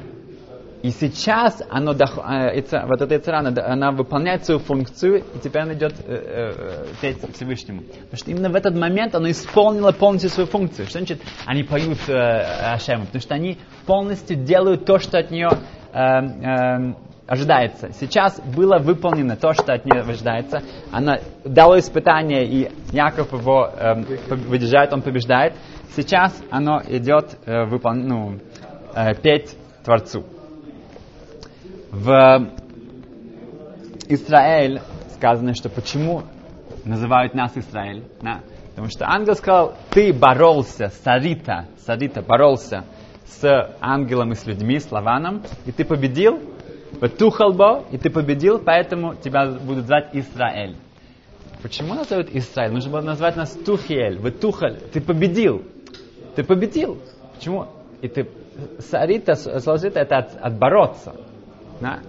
и 0.81 0.91
сейчас 0.91 1.61
оно, 1.69 1.91
э, 1.91 2.61
вот 2.87 3.01
эта 3.01 3.13
яцера, 3.13 3.39
она, 3.39 3.51
она 3.65 3.91
выполняет 3.91 4.45
свою 4.45 4.59
функцию, 4.59 5.23
и 5.35 5.39
теперь 5.43 5.63
она 5.63 5.73
идет 5.73 5.93
э, 6.05 6.53
э, 6.53 6.85
петь 7.01 7.17
Всевышнему. 7.33 7.81
Потому 7.81 8.15
что 8.15 8.31
именно 8.31 8.49
в 8.49 8.55
этот 8.55 8.75
момент 8.77 9.13
оно 9.13 9.29
исполнило 9.29 9.91
полностью 9.91 10.29
свою 10.29 10.47
функцию. 10.47 10.87
Что 10.87 10.99
значит 10.99 11.21
они 11.45 11.63
поют 11.63 11.97
э, 12.07 12.13
Ашему? 12.13 13.05
Потому 13.05 13.21
что 13.21 13.35
они 13.35 13.57
полностью 13.85 14.37
делают 14.37 14.85
то, 14.85 14.99
что 14.99 15.17
от 15.17 15.31
нее 15.31 15.49
э, 15.91 15.99
э, 15.99 16.93
ожидается. 17.27 17.91
Сейчас 17.91 18.39
было 18.39 18.79
выполнено 18.79 19.35
то, 19.35 19.53
что 19.53 19.73
от 19.73 19.85
нее 19.85 20.01
ожидается. 20.01 20.61
Она 20.91 21.19
дала 21.43 21.77
испытание, 21.79 22.45
и 22.45 22.71
Яков 22.93 23.33
его 23.33 23.69
э, 23.69 23.95
выдержает, 24.29 24.93
он 24.93 25.01
побеждает. 25.01 25.55
Сейчас 25.95 26.41
оно 26.49 26.81
идет 26.87 27.37
э, 27.45 27.65
выпол... 27.65 27.93
ну, 27.95 28.39
э, 28.95 29.13
петь 29.15 29.55
Творцу. 29.83 30.23
В 31.91 32.49
Израиль 34.07 34.81
сказано, 35.15 35.53
что 35.55 35.69
почему 35.69 36.23
называют 36.85 37.33
нас 37.33 37.57
Израиль? 37.57 38.03
Да? 38.21 38.41
Потому 38.69 38.89
что 38.89 39.09
ангел 39.09 39.35
сказал, 39.35 39.75
ты 39.89 40.13
боролся, 40.13 40.89
Сарита, 41.03 41.67
Сарита, 41.85 42.21
боролся 42.21 42.85
с 43.25 43.75
ангелом 43.81 44.31
и 44.31 44.35
с 44.35 44.45
людьми, 44.45 44.79
с 44.79 44.91
Лаваном, 44.91 45.41
и 45.65 45.71
ты 45.71 45.83
победил, 45.83 46.39
Тухалбо, 47.17 47.85
и 47.91 47.97
ты 47.97 48.09
победил, 48.09 48.59
поэтому 48.59 49.15
тебя 49.15 49.47
будут 49.47 49.85
звать 49.85 50.09
Израиль. 50.13 50.75
Почему 51.61 51.93
называют 51.93 52.29
Израиль? 52.33 52.71
Нужно 52.71 52.91
было 52.91 53.01
назвать 53.01 53.35
нас 53.35 53.51
Тухиэль, 53.51 54.19
Тухаль. 54.31 54.77
Ты 54.93 55.01
победил. 55.01 55.63
Ты 56.35 56.43
победил. 56.43 56.99
Почему? 57.35 57.67
И 58.01 58.07
ты 58.07 58.29
Сарита, 58.79 59.35
Сарита 59.35 59.99
это 59.99 60.17
от, 60.17 60.35
от 60.39 60.57
бороться. 60.57 61.15
Да? 61.81 61.99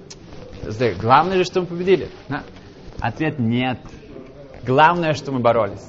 Главное 1.00 1.38
же, 1.38 1.44
что 1.44 1.60
мы 1.60 1.66
победили. 1.66 2.08
Да? 2.28 2.42
Ответ 3.00 3.38
нет. 3.38 3.78
Главное, 4.64 5.14
что 5.14 5.32
мы 5.32 5.40
боролись. 5.40 5.86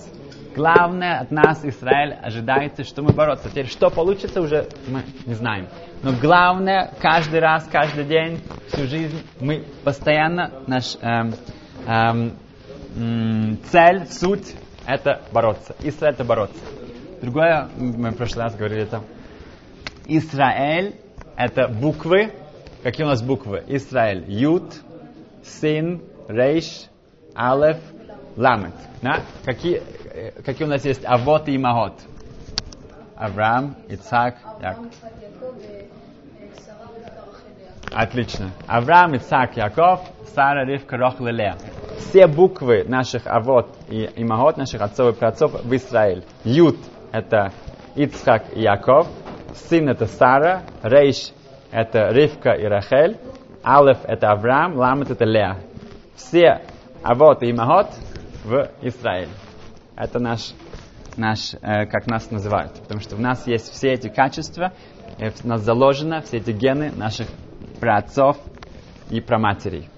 Главное 0.55 1.19
от 1.19 1.31
нас, 1.31 1.63
Израиль, 1.63 2.13
ожидается, 2.13 2.83
что 2.83 3.01
мы 3.01 3.13
бороться. 3.13 3.49
Теперь, 3.49 3.67
что 3.67 3.89
получится, 3.89 4.41
уже 4.41 4.67
мы 4.87 5.03
не 5.25 5.33
знаем. 5.33 5.67
Но 6.03 6.11
главное, 6.11 6.93
каждый 6.99 7.39
раз, 7.39 7.67
каждый 7.71 8.03
день, 8.03 8.41
всю 8.67 8.85
жизнь, 8.85 9.21
мы 9.39 9.63
постоянно, 9.83 10.51
наш 10.67 10.97
эм, 11.01 11.33
эм, 11.87 13.57
цель, 13.71 14.07
суть, 14.07 14.55
это 14.85 15.21
бороться. 15.31 15.75
Израиль 15.83 16.15
это 16.15 16.25
бороться. 16.25 16.59
Другое, 17.21 17.69
мы 17.77 18.09
в 18.09 18.15
прошлый 18.15 18.43
раз 18.45 18.55
говорили 18.55 18.83
это. 18.83 19.03
Израиль 20.07 20.95
это 21.37 21.67
буквы. 21.67 22.31
Какие 22.83 23.05
у 23.05 23.09
нас 23.09 23.21
буквы? 23.21 23.63
Израиль. 23.67 24.25
Ют, 24.27 24.73
Син, 25.43 26.01
Рейш, 26.27 26.87
Алеф, 27.35 27.77
Ламет. 28.35 28.73
Да? 29.03 29.21
Какие, 29.45 29.83
э, 30.05 30.31
какие 30.43 30.65
у 30.65 30.69
нас 30.69 30.83
есть 30.83 31.05
Авот 31.05 31.47
и 31.47 31.55
Имахот? 31.55 31.93
Авраам, 33.15 33.75
Ицак, 33.87 34.37
Яков. 34.59 34.87
Отлично. 37.91 38.49
Авраам, 38.65 39.15
Ицак, 39.15 39.57
Яков, 39.57 39.99
Сара, 40.33 40.65
Ривка, 40.65 40.97
Рохл 40.97 41.27
и 41.27 41.31
Лея. 41.31 41.57
Все 41.99 42.25
буквы 42.25 42.83
наших 42.83 43.27
авод 43.27 43.67
и 43.89 44.09
имахот, 44.15 44.57
наших 44.57 44.81
отцов 44.81 45.15
и 45.15 45.19
праотцов 45.19 45.63
в 45.63 45.75
Израиль. 45.75 46.23
Ют– 46.43 46.77
это 47.11 47.53
Ицхак 47.95 48.55
и 48.55 48.61
Яков. 48.61 49.07
Сын– 49.53 49.87
это 49.89 50.07
Сара. 50.07 50.63
Рейш– 50.81 51.31
это 51.71 52.09
Ривка 52.09 52.51
и 52.51 52.65
Рахель. 52.65 53.17
Алеф– 53.63 53.99
это 54.03 54.31
Авраам. 54.31 54.75
Ламет– 54.75 55.09
это 55.11 55.25
Леа. 55.25 55.59
Все 56.15 56.61
авод 57.01 57.41
и 57.43 57.51
имахот 57.51 57.87
в 58.43 58.69
Израиль. 58.81 59.29
Это 59.95 60.19
наш, 60.19 60.53
наш 61.15 61.53
э, 61.53 61.85
как 61.85 62.07
нас 62.07 62.29
называют. 62.31 62.73
Потому 62.81 62.99
что 62.99 63.15
в 63.15 63.19
нас 63.19 63.47
есть 63.47 63.71
все 63.71 63.93
эти 63.93 64.09
качества, 64.09 64.73
э, 65.17 65.29
в 65.29 65.45
нас 65.45 65.61
заложено 65.61 66.21
все 66.21 66.37
эти 66.37 66.51
гены 66.51 66.91
наших 66.91 67.27
праотцов 67.79 68.37
и 69.09 69.21
праматерей. 69.21 69.89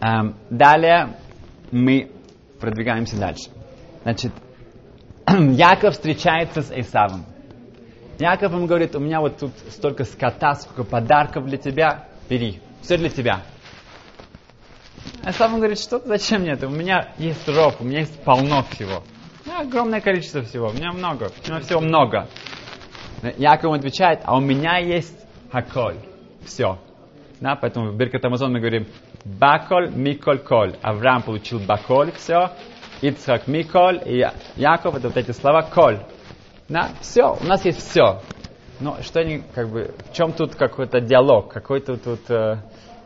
Эм, 0.00 0.36
далее 0.50 1.16
мы 1.70 2.10
продвигаемся 2.60 3.18
дальше. 3.18 3.50
Значит, 4.02 4.32
Яков 5.28 5.94
встречается 5.94 6.62
с 6.62 6.72
Исавом. 6.72 7.26
Яков 8.18 8.52
ему 8.52 8.66
говорит, 8.66 8.94
у 8.94 9.00
меня 9.00 9.20
вот 9.20 9.38
тут 9.38 9.52
столько 9.70 10.04
скота, 10.04 10.54
сколько 10.54 10.84
подарков 10.84 11.46
для 11.46 11.58
тебя, 11.58 12.04
бери, 12.28 12.60
все 12.82 12.96
для 12.96 13.10
тебя. 13.10 13.42
А 15.22 15.30
Исав 15.30 15.48
ему 15.48 15.58
говорит, 15.58 15.78
что 15.78 15.98
зачем 15.98 16.42
мне 16.42 16.52
это? 16.52 16.66
У 16.66 16.70
меня 16.70 17.12
есть 17.18 17.46
ров, 17.48 17.76
у 17.80 17.84
меня 17.84 18.00
есть 18.00 18.22
полно 18.24 18.62
всего. 18.70 19.02
У 19.44 19.48
меня 19.48 19.60
огромное 19.60 20.00
количество 20.00 20.42
всего, 20.42 20.68
у 20.68 20.72
меня 20.72 20.92
много, 20.92 21.30
у 21.46 21.50
меня 21.50 21.60
всего 21.60 21.80
много. 21.80 22.28
Яков 23.36 23.74
отвечает, 23.74 24.20
а 24.24 24.36
у 24.36 24.40
меня 24.40 24.78
есть 24.78 25.18
хаколь, 25.52 25.96
все. 26.44 26.78
Да, 27.40 27.54
поэтому 27.54 27.90
в 27.90 27.96
Биркат 27.96 28.24
Амазон 28.24 28.52
мы 28.52 28.60
говорим 28.60 28.86
Баколь, 29.24 29.90
Миколь, 29.90 30.38
Коль. 30.38 30.76
Авраам 30.82 31.22
получил 31.22 31.58
Баколь, 31.58 32.12
все. 32.12 32.50
Ицхак, 33.02 33.46
Миколь. 33.46 34.00
И 34.06 34.24
Яков, 34.56 34.94
это 34.94 35.08
вот 35.08 35.16
эти 35.16 35.32
слова 35.32 35.62
Коль. 35.62 35.98
Да, 36.68 36.90
все, 37.00 37.36
у 37.40 37.44
нас 37.44 37.64
есть 37.64 37.78
все. 37.78 38.20
Но 38.80 39.00
что 39.02 39.20
они, 39.20 39.42
как 39.54 39.68
бы, 39.68 39.94
в 40.10 40.14
чем 40.14 40.32
тут 40.32 40.54
какой-то 40.56 41.00
диалог, 41.00 41.52
какой-то 41.52 41.96
тут, 41.96 42.28
э, 42.28 42.58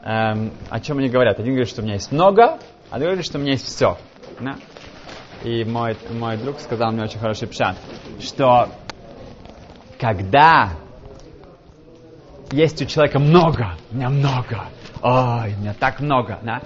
эм, 0.03 0.53
о 0.71 0.81
чем 0.81 0.99
они 0.99 1.09
говорят? 1.09 1.39
Один 1.39 1.53
говорит, 1.53 1.69
что 1.69 1.83
у 1.83 1.85
меня 1.85 1.95
есть 1.95 2.11
много, 2.11 2.59
а 2.89 2.95
другой 2.95 3.11
говорит, 3.11 3.27
что 3.27 3.39
у 3.39 3.41
меня 3.41 3.53
есть 3.53 3.67
все. 3.67 3.99
Да? 4.41 4.57
И 5.45 5.65
мой, 5.65 5.97
мой 6.11 6.39
друг 6.39 6.59
сказал 6.61 6.91
мне 6.91 7.03
очень 7.03 7.19
хороший 7.19 7.49
пшат, 7.49 7.77
что 8.21 8.69
когда 9.99 10.71
есть 12.51 12.81
у 12.83 12.87
человека 12.87 13.19
много, 13.19 13.77
у 13.93 13.95
меня 13.95 14.09
много, 14.09 14.65
ой, 15.03 15.55
у 15.55 15.61
меня 15.61 15.75
так 15.79 16.01
много, 16.01 16.39
да? 16.43 16.63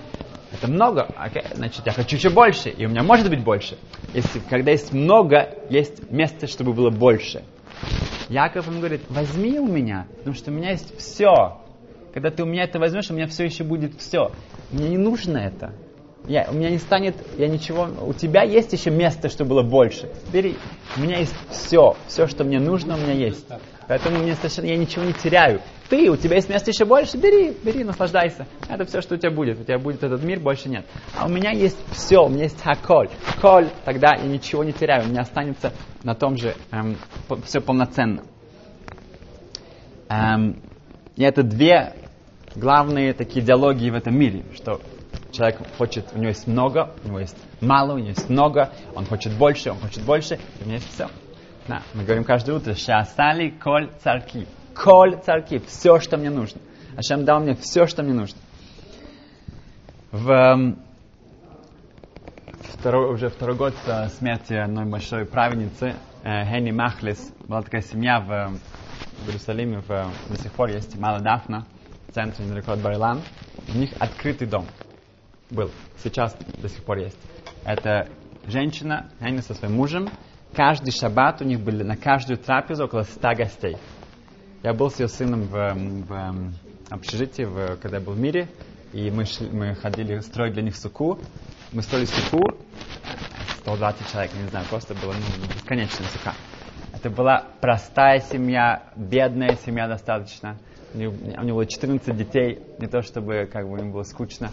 Это 0.54 0.70
много, 0.70 1.08
окей, 1.16 1.42
значит, 1.52 1.84
я 1.84 1.92
хочу 1.92 2.14
еще 2.14 2.30
больше, 2.30 2.68
и 2.68 2.86
у 2.86 2.88
меня 2.88 3.02
может 3.02 3.28
быть 3.28 3.42
больше. 3.42 3.76
Если, 4.14 4.38
когда 4.38 4.70
есть 4.70 4.92
много, 4.92 5.48
есть 5.68 6.10
место, 6.12 6.46
чтобы 6.46 6.72
было 6.72 6.90
больше. 6.90 7.42
Яков 8.28 8.68
ему 8.68 8.78
говорит, 8.78 9.02
возьми 9.08 9.58
у 9.58 9.66
меня, 9.66 10.06
потому 10.18 10.36
что 10.36 10.52
у 10.52 10.54
меня 10.54 10.70
есть 10.70 10.96
все. 10.96 11.60
Когда 12.12 12.30
ты 12.30 12.44
у 12.44 12.46
меня 12.46 12.62
это 12.62 12.78
возьмешь, 12.78 13.10
у 13.10 13.14
меня 13.14 13.26
все 13.26 13.44
еще 13.44 13.64
будет 13.64 14.00
все. 14.00 14.30
Мне 14.70 14.90
не 14.90 14.98
нужно 14.98 15.38
это. 15.38 15.74
Я, 16.28 16.46
у 16.48 16.54
меня 16.54 16.70
не 16.70 16.78
станет, 16.78 17.16
я 17.36 17.48
ничего, 17.48 17.88
у 18.00 18.14
тебя 18.14 18.44
есть 18.44 18.72
еще 18.72 18.90
место, 18.90 19.28
чтобы 19.28 19.50
было 19.50 19.62
больше. 19.62 20.08
Бери, 20.32 20.56
у 20.96 21.00
меня 21.00 21.18
есть 21.18 21.34
все, 21.50 21.96
все, 22.06 22.28
что 22.28 22.44
мне 22.44 22.60
нужно, 22.60 22.94
у 22.94 22.98
меня 22.98 23.12
есть. 23.12 23.44
Поэтому 23.88 24.18
мне 24.18 24.34
совершенно, 24.34 24.66
я 24.66 24.76
ничего 24.76 25.04
не 25.04 25.12
теряю. 25.12 25.60
Ты, 25.88 26.10
у 26.10 26.16
тебя 26.16 26.36
есть 26.36 26.48
место 26.48 26.70
еще 26.70 26.84
больше, 26.84 27.16
бери, 27.18 27.56
бери, 27.62 27.84
наслаждайся. 27.84 28.46
Это 28.68 28.84
все, 28.84 29.02
что 29.02 29.14
у 29.14 29.18
тебя 29.18 29.30
будет. 29.30 29.60
У 29.60 29.64
тебя 29.64 29.78
будет 29.78 30.02
этот 30.02 30.22
мир, 30.22 30.40
больше 30.40 30.68
нет. 30.68 30.86
А 31.18 31.26
у 31.26 31.28
меня 31.28 31.50
есть 31.50 31.76
все, 31.92 32.24
у 32.24 32.28
меня 32.28 32.44
есть 32.44 32.60
хаколь. 32.62 33.10
Коль, 33.40 33.68
тогда 33.84 34.14
я 34.14 34.24
ничего 34.24 34.64
не 34.64 34.72
теряю, 34.72 35.04
у 35.04 35.08
меня 35.08 35.22
останется 35.22 35.72
на 36.02 36.14
том 36.14 36.36
же 36.36 36.54
эм, 36.70 36.96
все 37.44 37.60
полноценно. 37.60 38.22
Эм, 40.08 40.60
и 41.16 41.22
это 41.22 41.42
две 41.42 41.94
главные 42.56 43.12
такие 43.12 43.44
диалоги 43.44 43.90
в 43.90 43.94
этом 43.94 44.16
мире, 44.18 44.44
что 44.54 44.80
человек 45.32 45.58
хочет, 45.76 46.06
у 46.14 46.18
него 46.18 46.28
есть 46.28 46.46
много, 46.46 46.90
у 47.04 47.08
него 47.08 47.20
есть 47.20 47.36
мало, 47.60 47.94
у 47.94 47.98
него 47.98 48.08
есть 48.08 48.28
много, 48.28 48.70
он 48.94 49.04
хочет 49.06 49.32
больше, 49.32 49.70
он 49.70 49.78
хочет 49.78 50.02
больше, 50.04 50.38
у 50.60 50.64
меня 50.64 50.76
есть 50.76 50.92
все. 50.92 51.08
Да, 51.66 51.82
мы 51.94 52.04
говорим 52.04 52.24
каждое 52.24 52.56
утро, 52.56 52.74
шасали 52.74 53.48
коль 53.48 53.90
царки. 54.02 54.46
Коль 54.74 55.18
царки, 55.22 55.58
все, 55.66 55.98
что 55.98 56.18
мне 56.18 56.28
нужно. 56.28 56.60
Ашем 56.96 57.24
дал 57.24 57.40
мне 57.40 57.54
все, 57.54 57.86
что 57.86 58.02
мне 58.02 58.12
нужно. 58.12 58.38
В 60.12 60.30
эм, 60.30 60.78
второй, 62.60 63.14
уже 63.14 63.30
второй 63.30 63.56
год 63.56 63.74
со 63.86 64.08
смерти 64.10 64.52
одной 64.52 64.84
большой 64.84 65.24
праведницы, 65.24 65.94
э, 66.22 66.44
Хенни 66.44 66.70
Махлис, 66.70 67.32
была 67.48 67.62
такая 67.62 67.80
семья 67.80 68.20
в, 68.20 68.58
в 69.24 69.26
Иерусалиме, 69.28 69.80
в, 69.80 69.88
до 69.88 70.36
сих 70.36 70.52
пор 70.52 70.68
есть 70.68 70.98
Мала 70.98 71.20
Дафна, 71.20 71.66
в 72.08 72.12
центре 72.12 72.44
недалеко 72.44 72.72
от 72.72 72.80
Байлан. 72.80 73.22
У 73.74 73.78
них 73.78 73.90
открытый 73.98 74.46
дом 74.46 74.66
был, 75.50 75.70
сейчас 76.02 76.36
до 76.60 76.68
сих 76.68 76.84
пор 76.84 76.98
есть. 76.98 77.18
Это 77.64 78.08
женщина, 78.46 79.08
Хенни 79.18 79.40
со 79.40 79.54
своим 79.54 79.76
мужем, 79.76 80.10
каждый 80.54 80.92
шаббат 80.92 81.42
у 81.42 81.44
них 81.44 81.60
были 81.60 81.82
на 81.82 81.96
каждую 81.96 82.38
трапезу 82.38 82.84
около 82.84 83.02
ста 83.02 83.34
гостей. 83.34 83.76
Я 84.62 84.72
был 84.72 84.90
с 84.90 84.98
ее 84.98 85.08
сыном 85.08 85.42
в, 85.42 85.74
в 85.74 86.52
общежитии, 86.90 87.42
в, 87.42 87.76
когда 87.76 87.98
я 87.98 88.02
был 88.02 88.14
в 88.14 88.18
мире, 88.18 88.48
и 88.92 89.10
мы, 89.10 89.24
шли, 89.24 89.50
мы 89.50 89.74
ходили 89.74 90.20
строить 90.20 90.54
для 90.54 90.62
них 90.62 90.76
суку. 90.76 91.18
Мы 91.72 91.82
строили 91.82 92.06
суку, 92.06 92.40
120 93.58 94.10
человек, 94.10 94.32
не 94.40 94.48
знаю, 94.48 94.64
просто 94.70 94.94
было 94.94 95.12
ну, 95.12 95.54
бесконечная 95.54 96.06
сука. 96.08 96.34
Это 96.92 97.10
была 97.10 97.44
простая 97.60 98.20
семья, 98.20 98.84
бедная 98.96 99.56
семья 99.56 99.88
достаточно. 99.88 100.56
У 100.94 100.98
него, 100.98 101.14
у 101.36 101.42
него 101.42 101.56
было 101.56 101.66
14 101.66 102.16
детей, 102.16 102.60
не 102.78 102.86
то 102.86 103.02
чтобы 103.02 103.48
как 103.52 103.68
бы 103.68 103.78
им 103.78 103.90
было 103.90 104.04
скучно. 104.04 104.50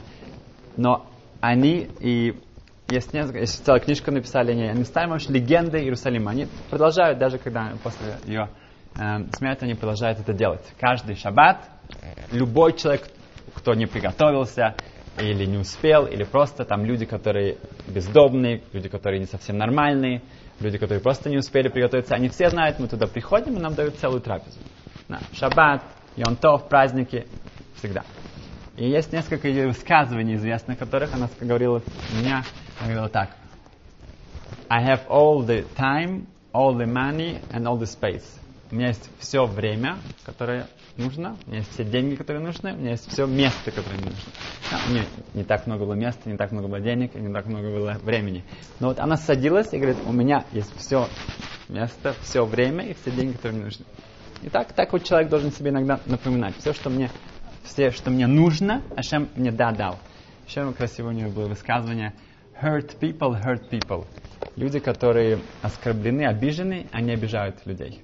Но 0.76 1.06
они 1.40 1.88
и 2.00 2.42
есть 2.92 3.14
несколько, 3.14 3.40
есть 3.40 3.66
целая 3.66 3.80
книжка 3.80 4.12
написали 4.12 4.52
они, 4.52 4.64
они 4.68 4.84
стали, 4.84 5.08
может, 5.08 5.30
легендой 5.30 5.84
Иерусалима. 5.84 6.32
Они 6.32 6.48
продолжают, 6.70 7.20
даже 7.20 7.38
когда 7.38 7.74
после 7.84 8.18
ее 8.26 8.50
э, 8.96 9.26
смерти, 9.34 9.64
они 9.64 9.76
продолжают 9.76 10.20
это 10.20 10.34
делать. 10.34 10.62
Каждый 10.80 11.16
шаббат 11.16 11.70
любой 12.32 12.74
человек, 12.74 13.08
кто 13.54 13.74
не 13.74 13.86
приготовился, 13.86 14.76
или 15.20 15.46
не 15.46 15.58
успел, 15.58 16.06
или 16.06 16.24
просто 16.24 16.64
там 16.64 16.86
люди, 16.86 17.06
которые 17.06 17.58
бездомные, 17.88 18.62
люди, 18.74 18.90
которые 18.90 19.20
не 19.20 19.26
совсем 19.26 19.58
нормальные, 19.58 20.22
люди, 20.60 20.78
которые 20.78 21.02
просто 21.02 21.30
не 21.30 21.38
успели 21.38 21.68
приготовиться, 21.68 22.16
они 22.16 22.30
все 22.30 22.50
знают, 22.50 22.80
мы 22.80 22.88
туда 22.88 23.08
приходим, 23.08 23.58
и 23.58 23.60
нам 23.60 23.74
дают 23.74 23.96
целую 23.96 24.22
трапезу. 24.22 24.60
На 25.08 25.20
шаббат, 25.34 25.84
Йонтов, 26.16 26.70
праздники, 26.70 27.28
всегда. 27.76 28.04
И 28.78 28.90
есть 28.90 29.12
несколько 29.12 29.48
ее 29.48 29.68
высказываний 29.68 30.36
известных, 30.36 30.78
которых 30.78 31.14
она 31.14 31.30
говорила 31.40 31.82
меня, 32.18 32.44
она 32.82 32.94
говорила 32.94 33.10
так. 33.10 33.30
I 34.70 34.84
have 34.84 35.08
all 35.08 35.46
the 35.46 35.66
time, 35.76 36.26
all 36.54 36.76
the 36.76 36.88
money 36.88 37.40
and 37.52 37.66
all 37.66 37.78
the 37.78 37.86
space. 37.86 38.26
У 38.72 38.76
меня 38.76 38.88
есть 38.88 39.10
все 39.20 39.46
время, 39.46 39.98
которое 40.26 40.68
нужно, 40.96 41.36
у 41.46 41.50
меня 41.50 41.60
есть 41.60 41.74
все 41.74 41.84
деньги, 41.84 42.16
которые 42.16 42.44
нужны, 42.44 42.74
у 42.74 42.78
меня 42.78 42.92
есть 42.92 43.12
все 43.12 43.26
место, 43.26 43.70
которое 43.72 43.98
мне 43.98 44.12
нужно. 44.12 44.32
Да, 44.72 44.80
у 44.88 44.92
меня 44.92 45.04
не 45.34 45.44
так 45.44 45.68
много 45.68 45.86
было 45.86 45.94
места, 45.94 46.30
не 46.30 46.38
так 46.38 46.52
много 46.52 46.68
было 46.68 46.80
денег, 46.80 47.14
не 47.16 47.34
так 47.34 47.46
много 47.46 47.70
было 47.70 47.98
времени. 48.02 48.44
Но 48.80 48.88
вот 48.88 49.00
она 49.00 49.18
садилась 49.18 49.74
и 49.74 49.78
говорит, 49.78 49.98
у 50.06 50.14
меня 50.14 50.46
есть 50.54 50.74
все 50.78 51.08
место, 51.68 52.16
все 52.22 52.46
время 52.46 52.86
и 52.88 52.94
все 52.94 53.12
деньги, 53.12 53.34
которые 53.34 53.58
мне 53.58 53.66
нужны. 53.66 53.86
И 54.42 54.50
так, 54.50 54.72
так 54.74 54.94
вот 54.94 55.04
человек 55.04 55.30
должен 55.30 55.52
себе 55.52 55.72
иногда 55.72 56.00
напоминать. 56.06 56.56
Все, 56.58 56.74
что 56.74 56.90
мне, 56.90 57.12
все, 57.64 57.92
что 57.92 58.10
мне 58.10 58.26
нужно, 58.26 58.82
Ашем 58.96 59.28
мне 59.36 59.52
да 59.52 59.72
дал. 59.72 60.00
Еще 60.48 60.72
красиво 60.74 61.10
у 61.10 61.12
нее 61.12 61.28
было 61.28 61.48
высказывание, 61.48 62.14
hurt 62.62 63.00
people 63.00 63.34
hurt 63.34 63.70
people. 63.70 64.06
Люди, 64.56 64.80
которые 64.80 65.40
оскорблены, 65.62 66.26
обижены, 66.26 66.88
они 66.92 67.12
обижают 67.12 67.66
людей. 67.66 68.02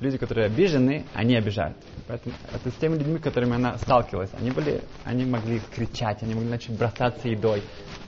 Люди, 0.00 0.16
которые 0.16 0.46
обижены, 0.46 1.04
они 1.14 1.36
обижают. 1.36 1.76
Поэтому 2.08 2.34
это 2.52 2.70
с 2.70 2.74
теми 2.74 2.94
людьми, 2.94 3.18
с 3.18 3.22
которыми 3.22 3.54
она 3.54 3.76
сталкивалась. 3.76 4.30
Они 4.38 4.50
были, 4.50 4.82
они 5.04 5.26
могли 5.26 5.60
кричать, 5.74 6.22
они 6.22 6.34
могли 6.34 6.48
начать 6.48 6.76
бросаться 6.76 7.28
едой. 7.28 7.62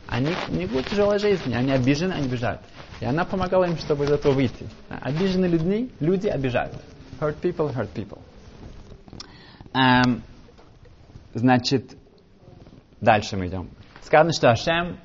Они, 0.09 0.31
у 0.49 0.55
них 0.55 0.71
была 0.71 0.83
тяжелая 0.83 1.19
жизнь, 1.19 1.55
они 1.55 1.71
обижены, 1.71 2.15
они 2.15 2.27
обижают. 2.27 2.63
И 3.01 3.05
она 3.05 3.25
помогала 3.25 3.65
им, 3.65 3.77
чтобы 3.77 4.05
из 4.05 4.11
этого 4.11 4.33
выйти. 4.33 4.67
Обиженные 4.89 5.51
людьми, 5.51 5.91
люди 6.01 6.29
обижают. 6.29 6.75
Hurt 7.21 7.37
people, 7.41 7.73
hurt 7.75 7.93
people. 7.95 8.21
Эм, 9.75 10.23
значит, 11.35 11.97
дальше 13.01 13.37
мы 13.37 13.47
идем. 13.49 13.69
Сказано, 14.01 14.33
что 14.33 14.51
Ашем 14.51 14.99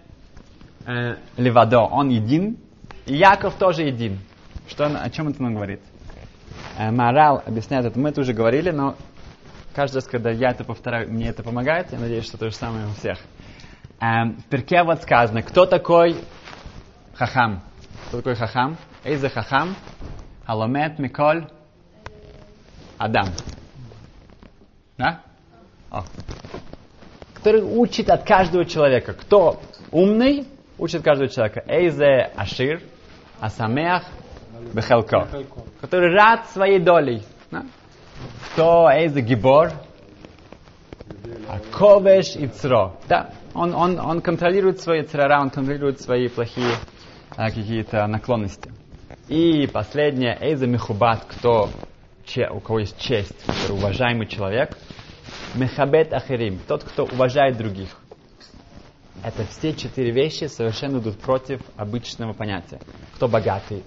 э, 0.88 1.18
Левадо, 1.38 1.82
он 1.82 2.10
един, 2.10 2.58
и 3.06 3.16
Яков 3.16 3.56
тоже 3.56 3.84
един. 3.84 4.20
Что, 4.68 4.86
о 4.86 5.10
чем 5.10 5.30
это 5.30 5.44
нам 5.44 5.54
говорит? 5.54 5.82
Э, 6.78 6.92
Морал 6.92 7.44
объясняет 7.46 7.86
это, 7.86 8.00
мы 8.00 8.10
это 8.10 8.22
уже 8.22 8.34
говорили, 8.34 8.72
но 8.72 8.96
каждый 9.76 9.98
раз, 9.98 10.06
когда 10.06 10.32
я 10.32 10.50
это 10.50 10.64
повторяю, 10.64 11.12
мне 11.12 11.28
это 11.28 11.44
помогает, 11.44 11.92
я 11.92 12.00
надеюсь, 12.00 12.26
что 12.26 12.38
то 12.38 12.50
же 12.50 12.56
самое 12.56 12.88
у 12.88 12.92
всех. 12.92 13.20
Эм, 14.00 14.38
в 14.38 14.46
перке 14.46 14.84
вот 14.84 15.02
сказано, 15.02 15.44
кто 15.44 15.66
такой 15.66 16.18
хахам? 17.16 17.62
Кто 18.08 18.18
такой 18.18 18.36
хахам? 18.36 18.78
Эйзе 19.04 19.30
хахам? 19.30 19.76
Халомет 20.46 21.00
Миколь 21.00 21.48
Адам. 22.98 23.28
Да? 24.98 25.22
О. 25.92 26.04
Который 27.34 27.62
учит 27.62 28.10
от 28.10 28.24
каждого 28.24 28.66
человека. 28.66 29.14
Кто 29.14 29.62
умный, 29.92 30.48
учит 30.78 31.04
каждого 31.04 31.30
человека. 31.30 31.64
Эйзе 31.68 32.32
Ашир, 32.36 32.82
Асамеах, 33.40 34.04
Бехелко. 34.74 35.28
Который 35.82 36.14
рад 36.14 36.48
своей 36.50 36.80
долей. 36.80 37.24
Кто 38.54 38.90
Эйзе 38.92 39.22
Гибор, 39.22 39.72
а 41.48 41.60
Ковеш 41.72 42.36
и 42.36 42.48
Цро. 42.48 42.96
Да, 43.08 43.30
он, 43.54 43.74
он, 43.76 44.00
он 44.00 44.22
контролирует 44.22 44.82
свои 44.82 45.04
црара, 45.04 45.40
он 45.42 45.50
контролирует 45.50 46.02
свои 46.02 46.28
плохие 46.28 46.74
а, 47.36 47.46
какие-то 47.50 48.06
наклонности. 48.08 48.72
И 49.28 49.68
последнее, 49.68 50.38
Эйза 50.40 50.68
Мехубат, 50.68 51.26
кто, 51.26 51.70
че- 52.26 52.50
у 52.50 52.60
кого 52.60 52.80
есть 52.80 53.00
честь, 53.00 53.36
уважаемый 53.70 54.28
человек. 54.28 54.78
Мехабет 55.56 56.14
Ахерим, 56.14 56.60
тот, 56.68 56.84
кто 56.84 57.04
уважает 57.06 57.58
других. 57.58 57.90
Это 59.24 59.46
все 59.46 59.74
четыре 59.74 60.12
вещи 60.12 60.46
совершенно 60.46 61.00
идут 61.00 61.20
против 61.20 61.62
обычного 61.76 62.34
понятия. 62.34 62.80
Кто 63.16 63.28
богатый? 63.28 63.84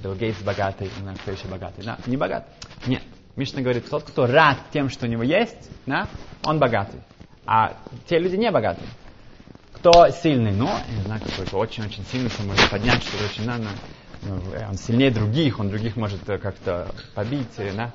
Билл 0.00 0.14
Гейтс 0.14 0.40
богатый, 0.42 0.90
не 1.00 1.14
кто 1.14 1.32
еще 1.32 1.48
богатый. 1.48 1.84
Да, 1.84 1.98
не 2.06 2.16
богат? 2.16 2.46
Нет. 2.86 3.02
Мишна 3.36 3.62
говорит, 3.62 3.88
тот, 3.88 4.04
кто 4.04 4.26
рад 4.26 4.58
тем, 4.72 4.88
что 4.88 5.06
у 5.06 5.08
него 5.08 5.22
есть, 5.22 5.70
да, 5.86 6.08
он 6.44 6.58
богатый. 6.58 7.00
А 7.46 7.76
те 8.06 8.18
люди 8.18 8.36
не 8.36 8.50
богатые. 8.50 8.88
Кто 9.72 10.10
сильный? 10.10 10.52
Ну, 10.52 10.68
не 10.96 11.02
знаю, 11.02 11.20
какой-то 11.20 11.56
очень-очень 11.56 12.04
сильный, 12.06 12.30
кто 12.30 12.42
может 12.42 12.68
поднять 12.70 13.02
что-то 13.02 13.24
очень 13.24 13.44
надо. 13.44 13.68
Ну, 14.22 14.40
э, 14.52 14.66
он 14.68 14.76
сильнее 14.76 15.10
других, 15.10 15.60
он 15.60 15.68
других 15.68 15.96
может 15.96 16.28
э, 16.28 16.38
как-то 16.38 16.92
побить, 17.14 17.46
да. 17.76 17.92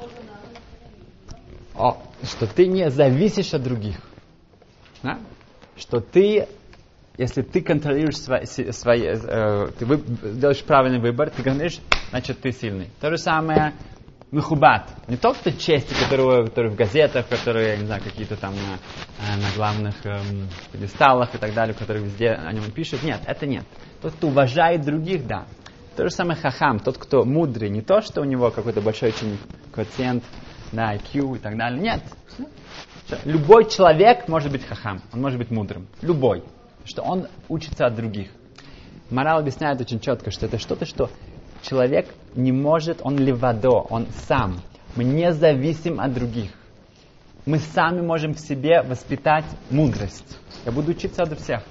О, 1.76 2.02
что 2.24 2.48
ты 2.48 2.68
не 2.68 2.90
зависишь 2.90 3.54
от 3.54 3.64
других. 3.64 3.98
Да? 5.02 5.20
Что 5.76 6.00
ты, 6.00 6.48
если 7.18 7.42
ты 7.42 7.62
контролируешь 7.62 8.18
свои, 8.18 8.46
свои 8.46 9.04
э, 9.04 9.70
ты 9.78 9.86
вы- 9.86 10.04
делаешь 10.34 10.64
правильный 10.64 11.00
выбор, 11.00 11.30
ты 11.30 11.44
контролируешь, 11.44 11.80
значит 12.10 12.40
ты 12.42 12.52
сильный. 12.52 12.90
То 13.00 13.10
же 13.10 13.18
самое 13.18 13.74
Мехубат. 14.34 14.90
Не 15.08 15.16
тот, 15.16 15.38
кто 15.38 15.52
чести, 15.52 15.94
которого, 15.94 16.46
который 16.48 16.72
в 16.72 16.76
газетах, 16.76 17.28
которые, 17.28 17.74
я 17.74 17.78
не 17.78 17.86
знаю, 17.86 18.02
какие-то 18.02 18.36
там 18.36 18.56
на, 18.56 18.80
э, 19.20 19.40
на 19.40 19.56
главных 19.56 19.94
эм, 20.08 20.50
пьедесталах 20.72 21.36
и 21.36 21.38
так 21.38 21.54
далее, 21.54 21.76
которые 21.76 22.04
везде 22.04 22.30
о 22.30 22.52
нем 22.52 22.72
пишут. 22.72 23.04
Нет, 23.04 23.22
это 23.28 23.46
нет. 23.46 23.64
Тот, 24.02 24.14
кто 24.14 24.30
уважает 24.30 24.82
других, 24.82 25.28
да. 25.28 25.46
То 25.96 26.06
же 26.06 26.10
самое 26.10 26.36
хахам, 26.36 26.80
тот, 26.80 26.98
кто 26.98 27.24
мудрый, 27.24 27.70
не 27.70 27.84
то, 27.84 28.02
что 28.02 28.22
у 28.22 28.24
него 28.24 28.50
какой-то 28.50 28.82
большой 28.82 29.10
очень 29.10 29.38
коэффициент, 29.72 30.24
да, 30.72 30.96
IQ 30.96 31.36
и 31.36 31.40
так 31.40 31.56
далее. 31.56 31.80
Нет. 31.80 32.02
Что 33.06 33.20
Любой 33.26 33.70
человек 33.70 34.28
может 34.28 34.52
быть 34.52 34.66
хахам, 34.66 35.00
он 35.14 35.22
может 35.22 35.38
быть 35.38 35.52
мудрым. 35.52 35.86
Любой. 36.02 36.44
Что 36.86 37.02
он 37.02 37.28
учится 37.50 37.86
от 37.86 37.96
других. 37.96 38.30
Морал 39.10 39.40
объясняет 39.40 39.80
очень 39.80 40.00
четко, 40.00 40.32
что 40.32 40.46
это 40.48 40.58
что-то, 40.58 40.86
что 40.86 41.10
человек 41.62 42.08
не 42.36 42.52
может, 42.52 43.00
он 43.04 43.18
левадо, 43.18 43.70
он 43.90 44.08
сам. 44.28 44.62
Мы 44.96 45.04
не 45.04 45.32
зависим 45.34 46.00
от 46.00 46.14
других. 46.14 46.52
Мы 47.46 47.60
сами 47.60 48.02
можем 48.02 48.34
в 48.34 48.40
себе 48.40 48.82
воспитать 48.82 49.46
мудрость. 49.70 50.38
Я 50.66 50.72
буду 50.72 50.92
учиться 50.92 51.24
от 51.24 51.38
всех. 51.40 51.64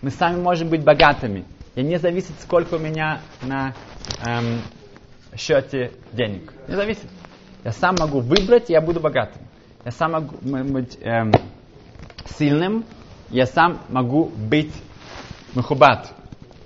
Мы 0.00 0.10
сами 0.10 0.40
можем 0.40 0.68
быть 0.68 0.84
богатыми. 0.84 1.44
Я 1.74 1.82
не 1.82 1.98
зависит, 1.98 2.32
сколько 2.40 2.74
у 2.74 2.78
меня 2.78 3.20
на 3.42 3.74
эм, 4.24 4.60
счете 5.36 5.92
денег. 6.12 6.52
Не 6.68 6.76
зависит. 6.76 7.06
Я 7.64 7.72
сам 7.72 7.96
могу 7.98 8.20
выбрать, 8.20 8.70
и 8.70 8.72
я 8.72 8.80
буду 8.80 9.00
богатым. 9.00 9.42
Я 9.84 9.90
сам 9.90 10.12
могу 10.12 10.36
быть 10.40 10.98
эм, 11.00 11.32
сильным, 12.38 12.84
я 13.30 13.46
сам 13.46 13.80
могу 13.88 14.26
быть 14.26 14.72
мухубат. 15.54 16.12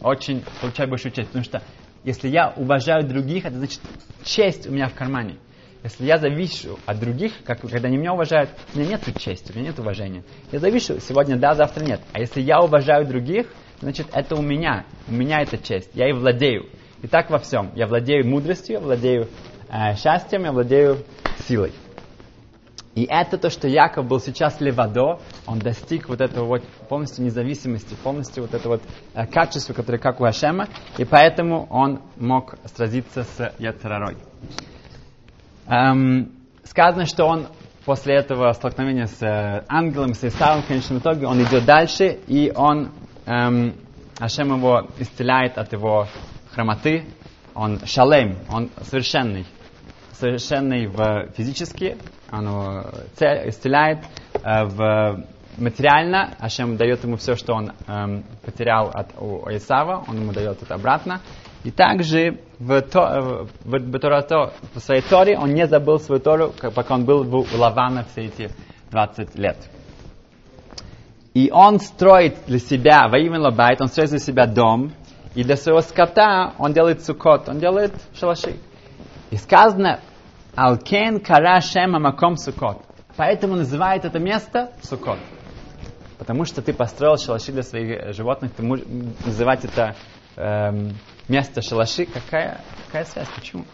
Очень 0.00 0.44
получаю 0.60 0.88
большую 0.88 1.12
честь. 1.12 1.28
Потому 1.28 1.44
что 1.44 1.62
если 2.04 2.28
я 2.28 2.52
уважаю 2.56 3.06
других, 3.06 3.44
это 3.44 3.56
значит 3.56 3.80
честь 4.24 4.66
у 4.66 4.72
меня 4.72 4.88
в 4.88 4.94
кармане. 4.94 5.36
Если 5.84 6.04
я 6.04 6.18
завишу 6.18 6.78
от 6.86 7.00
других, 7.00 7.32
как, 7.44 7.60
когда 7.60 7.88
они 7.88 7.96
меня 7.96 8.12
уважают, 8.12 8.50
у 8.74 8.78
меня 8.78 8.90
нет 8.90 9.02
чести, 9.18 9.50
у 9.52 9.58
меня 9.58 9.70
нет 9.70 9.78
уважения. 9.80 10.22
Я 10.52 10.60
завишу, 10.60 11.00
сегодня 11.00 11.36
да, 11.36 11.54
завтра 11.54 11.84
нет. 11.84 12.00
А 12.12 12.20
если 12.20 12.40
я 12.40 12.60
уважаю 12.60 13.04
других, 13.06 13.46
значит 13.80 14.06
это 14.12 14.36
у 14.36 14.42
меня. 14.42 14.84
У 15.08 15.12
меня 15.12 15.40
это 15.40 15.58
честь. 15.58 15.90
Я 15.94 16.08
и 16.08 16.12
владею. 16.12 16.66
И 17.02 17.08
так 17.08 17.30
во 17.30 17.38
всем. 17.38 17.72
Я 17.74 17.88
владею 17.88 18.26
мудростью, 18.26 18.74
я 18.74 18.80
владею 18.80 19.28
э, 19.68 19.96
счастьем, 19.96 20.44
я 20.44 20.52
владею 20.52 20.98
силой. 21.48 21.72
И 22.94 23.04
это 23.04 23.38
то, 23.38 23.48
что 23.48 23.68
Яков 23.68 24.06
был 24.06 24.20
сейчас 24.20 24.60
левадо, 24.60 25.18
он 25.46 25.58
достиг 25.58 26.08
вот 26.10 26.20
этого 26.20 26.44
вот 26.44 26.62
полностью 26.90 27.24
независимости, 27.24 27.94
полностью 27.94 28.42
вот 28.42 28.52
этого 28.52 28.74
вот 28.74 28.82
э, 29.14 29.26
качества, 29.26 29.72
которое 29.72 29.98
как 29.98 30.20
у 30.20 30.24
Ашема, 30.24 30.68
и 30.98 31.04
поэтому 31.04 31.66
он 31.70 32.02
мог 32.16 32.56
сразиться 32.74 33.24
с 33.24 33.54
Яцерарой. 33.58 34.18
Эм, 35.68 36.32
сказано, 36.64 37.06
что 37.06 37.24
он 37.24 37.46
после 37.86 38.14
этого 38.14 38.52
столкновения 38.52 39.06
с 39.06 39.22
э, 39.22 39.64
ангелом, 39.68 40.12
с 40.12 40.22
Исавом, 40.22 40.62
в 40.62 40.66
конечном 40.66 40.98
итоге, 40.98 41.26
он 41.26 41.42
идет 41.42 41.64
дальше, 41.64 42.18
и 42.26 42.52
он, 42.54 42.90
эм, 43.24 43.74
Ашем 44.18 44.54
его 44.54 44.86
исцеляет 44.98 45.56
от 45.56 45.72
его 45.72 46.06
хромоты, 46.52 47.06
он 47.54 47.80
шалем, 47.86 48.36
он 48.50 48.70
совершенный, 48.82 49.46
совершенный 50.12 50.86
в 50.86 51.28
физически, 51.36 51.96
он 52.32 52.46
его 52.46 52.84
цель- 53.16 53.48
исцеляет, 53.50 53.98
э, 54.42 54.64
в 54.64 55.24
материально, 55.58 56.34
Ашем 56.38 56.76
дает 56.76 57.04
ему 57.04 57.16
все, 57.16 57.36
что 57.36 57.54
он 57.54 57.72
эм, 57.86 58.24
потерял 58.44 58.88
от 58.92 59.10
у 59.20 59.46
Исава, 59.50 60.04
он 60.08 60.16
ему 60.16 60.32
дает 60.32 60.62
это 60.62 60.74
обратно. 60.74 61.20
И 61.64 61.70
также 61.70 62.40
в, 62.58 62.80
то, 62.82 63.46
в, 63.64 63.78
в, 63.78 63.98
Торато- 63.98 64.52
в 64.74 64.80
своей 64.80 65.02
Торе 65.02 65.38
он 65.38 65.54
не 65.54 65.66
забыл 65.66 66.00
свою 66.00 66.20
Тору, 66.20 66.52
как- 66.58 66.72
пока 66.72 66.94
он 66.94 67.04
был 67.04 67.22
в, 67.22 67.54
Лавана 67.56 68.04
все 68.12 68.22
эти 68.22 68.50
20 68.90 69.36
лет. 69.38 69.58
И 71.34 71.50
он 71.50 71.80
строит 71.80 72.36
для 72.46 72.58
себя, 72.58 73.08
во 73.08 73.18
имя 73.18 73.40
Лабайт, 73.40 73.80
он 73.80 73.88
строит 73.88 74.10
для 74.10 74.18
себя 74.18 74.46
дом, 74.46 74.92
и 75.34 75.44
для 75.44 75.56
своего 75.56 75.80
скота 75.80 76.52
он 76.58 76.72
делает 76.72 77.04
сукот, 77.04 77.48
он 77.48 77.58
делает 77.58 77.92
шалаши. 78.14 78.56
И 79.30 79.36
сказано, 79.36 80.00
Алкен 80.54 81.20
кара 81.20 81.60
шема 81.60 81.98
маком 81.98 82.36
сукот. 82.36 82.82
Поэтому 83.16 83.56
называет 83.56 84.04
это 84.04 84.18
место 84.18 84.72
сукот. 84.82 85.18
Потому 86.18 86.44
что 86.44 86.60
ты 86.62 86.74
построил 86.74 87.16
шалаши 87.16 87.52
для 87.52 87.62
своих 87.62 87.90
э, 87.90 88.12
животных, 88.12 88.52
ты 88.52 88.62
можешь 88.62 88.86
называть 89.24 89.64
это 89.64 89.96
эм, 90.36 90.92
место 91.28 91.62
шалаши. 91.62 92.06
Какая, 92.06 92.60
какая 92.86 93.04
связь? 93.06 93.28
Почему? 93.34 93.64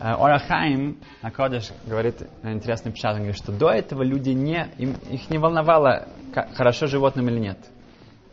Э, 0.00 0.14
Орахаим 0.14 0.98
Акодыш 1.22 1.70
говорит 1.86 2.22
интересный 2.42 2.92
печат, 2.92 3.12
он 3.12 3.18
говорит, 3.18 3.38
что 3.38 3.52
до 3.52 3.70
этого 3.70 4.02
люди 4.02 4.30
не, 4.30 4.68
им, 4.78 4.96
их 5.10 5.30
не 5.30 5.38
волновало, 5.38 6.08
как, 6.34 6.54
хорошо 6.54 6.86
животным 6.86 7.28
или 7.28 7.38
нет. 7.38 7.58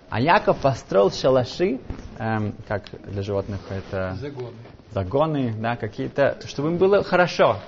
А 0.09 0.19
Яков 0.19 0.59
построил 0.61 1.11
шалаши, 1.11 1.79
эм, 2.17 2.55
как 2.67 2.85
для 3.07 3.21
животных 3.21 3.61
это 3.69 4.15
Загоны. 4.15 4.57
Загоны, 4.95 5.53
да, 5.59 5.75
какие-то, 5.75 6.39
чтобы 6.47 6.69
им 6.69 6.77
было 6.77 7.03
хорошо. 7.03 7.59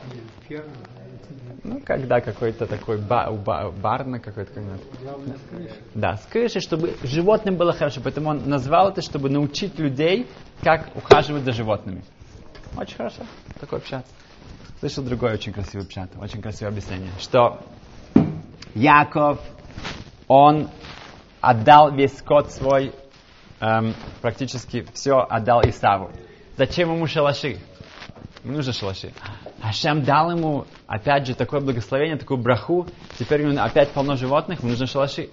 Ну, 1.63 1.81
когда 1.81 2.21
какой-то 2.21 2.65
такой 2.65 2.97
ба, 2.97 3.29
ба, 3.29 3.69
барна 3.69 4.21
какой-то. 4.21 4.53
Крыши. 4.53 5.75
да, 5.93 6.15
с 6.15 6.25
крыши, 6.25 6.61
чтобы 6.61 6.95
животным 7.03 7.57
было 7.57 7.73
хорошо. 7.73 7.99
Поэтому 8.01 8.29
он 8.29 8.49
назвал 8.49 8.89
это, 8.89 9.01
чтобы 9.01 9.29
научить 9.29 9.77
людей, 9.77 10.27
как 10.63 10.87
ухаживать 10.95 11.43
за 11.43 11.51
животными. 11.51 12.01
Очень 12.77 12.95
хорошо, 12.95 13.23
такой 13.59 13.81
пшат. 13.81 14.05
Слышал 14.79 15.03
другой 15.03 15.33
очень 15.33 15.51
красивый 15.51 15.85
пшат, 15.85 16.09
очень 16.21 16.41
красивое 16.41 16.71
объяснение, 16.71 17.11
что 17.19 17.59
Яков, 18.73 19.39
он 20.29 20.69
отдал 21.41 21.91
весь 21.91 22.17
скот 22.17 22.53
свой, 22.53 22.93
эм, 23.59 23.93
практически 24.21 24.85
все 24.93 25.25
отдал 25.29 25.61
Исаву. 25.63 26.11
Зачем 26.57 26.91
ему 26.91 27.05
шалаши? 27.05 27.57
Ему 28.43 28.55
нужны 28.57 28.73
шалаши. 28.73 29.13
Ашем 29.61 30.03
дал 30.03 30.31
ему, 30.31 30.65
опять 30.87 31.27
же, 31.27 31.35
такое 31.35 31.59
благословение, 31.59 32.17
такую 32.17 32.39
браху. 32.39 32.87
Теперь 33.19 33.45
у 33.45 33.51
него 33.51 33.63
опять 33.63 33.89
полно 33.91 34.15
животных, 34.15 34.61
ему 34.61 34.71
нужны 34.71 34.87
шалаши. 34.87 35.29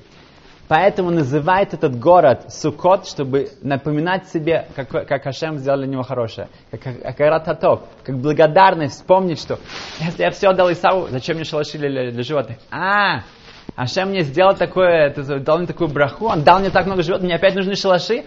Поэтому 0.68 1.10
называет 1.10 1.72
этот 1.72 1.98
город 1.98 2.52
Сукот, 2.52 3.06
чтобы 3.06 3.48
напоминать 3.62 4.28
себе, 4.28 4.66
как, 4.76 4.90
как 4.90 5.26
Ашем 5.26 5.58
сделал 5.58 5.78
для 5.78 5.86
него 5.86 6.02
хорошее. 6.02 6.48
Как 6.70 6.82
Акарат 7.02 7.46
Хатов, 7.46 7.80
как 8.02 8.18
благодарность 8.18 8.96
вспомнить, 8.96 9.40
что 9.40 9.58
если 10.00 10.24
я 10.24 10.30
все 10.30 10.48
отдал 10.48 10.70
Исаву, 10.72 11.08
зачем 11.10 11.36
мне 11.36 11.44
шалаши 11.44 11.78
для, 11.78 12.10
для 12.10 12.22
животных? 12.22 12.58
А, 12.70 13.22
Ашем 13.76 14.10
мне 14.10 14.22
сделал 14.22 14.54
такое, 14.54 15.10
дал 15.40 15.56
мне 15.56 15.66
такую 15.66 15.88
браху, 15.88 16.26
он 16.26 16.42
дал 16.42 16.60
мне 16.60 16.68
так 16.68 16.84
много 16.84 17.02
животных, 17.02 17.28
мне 17.28 17.36
опять 17.36 17.54
нужны 17.54 17.76
шалаши. 17.76 18.24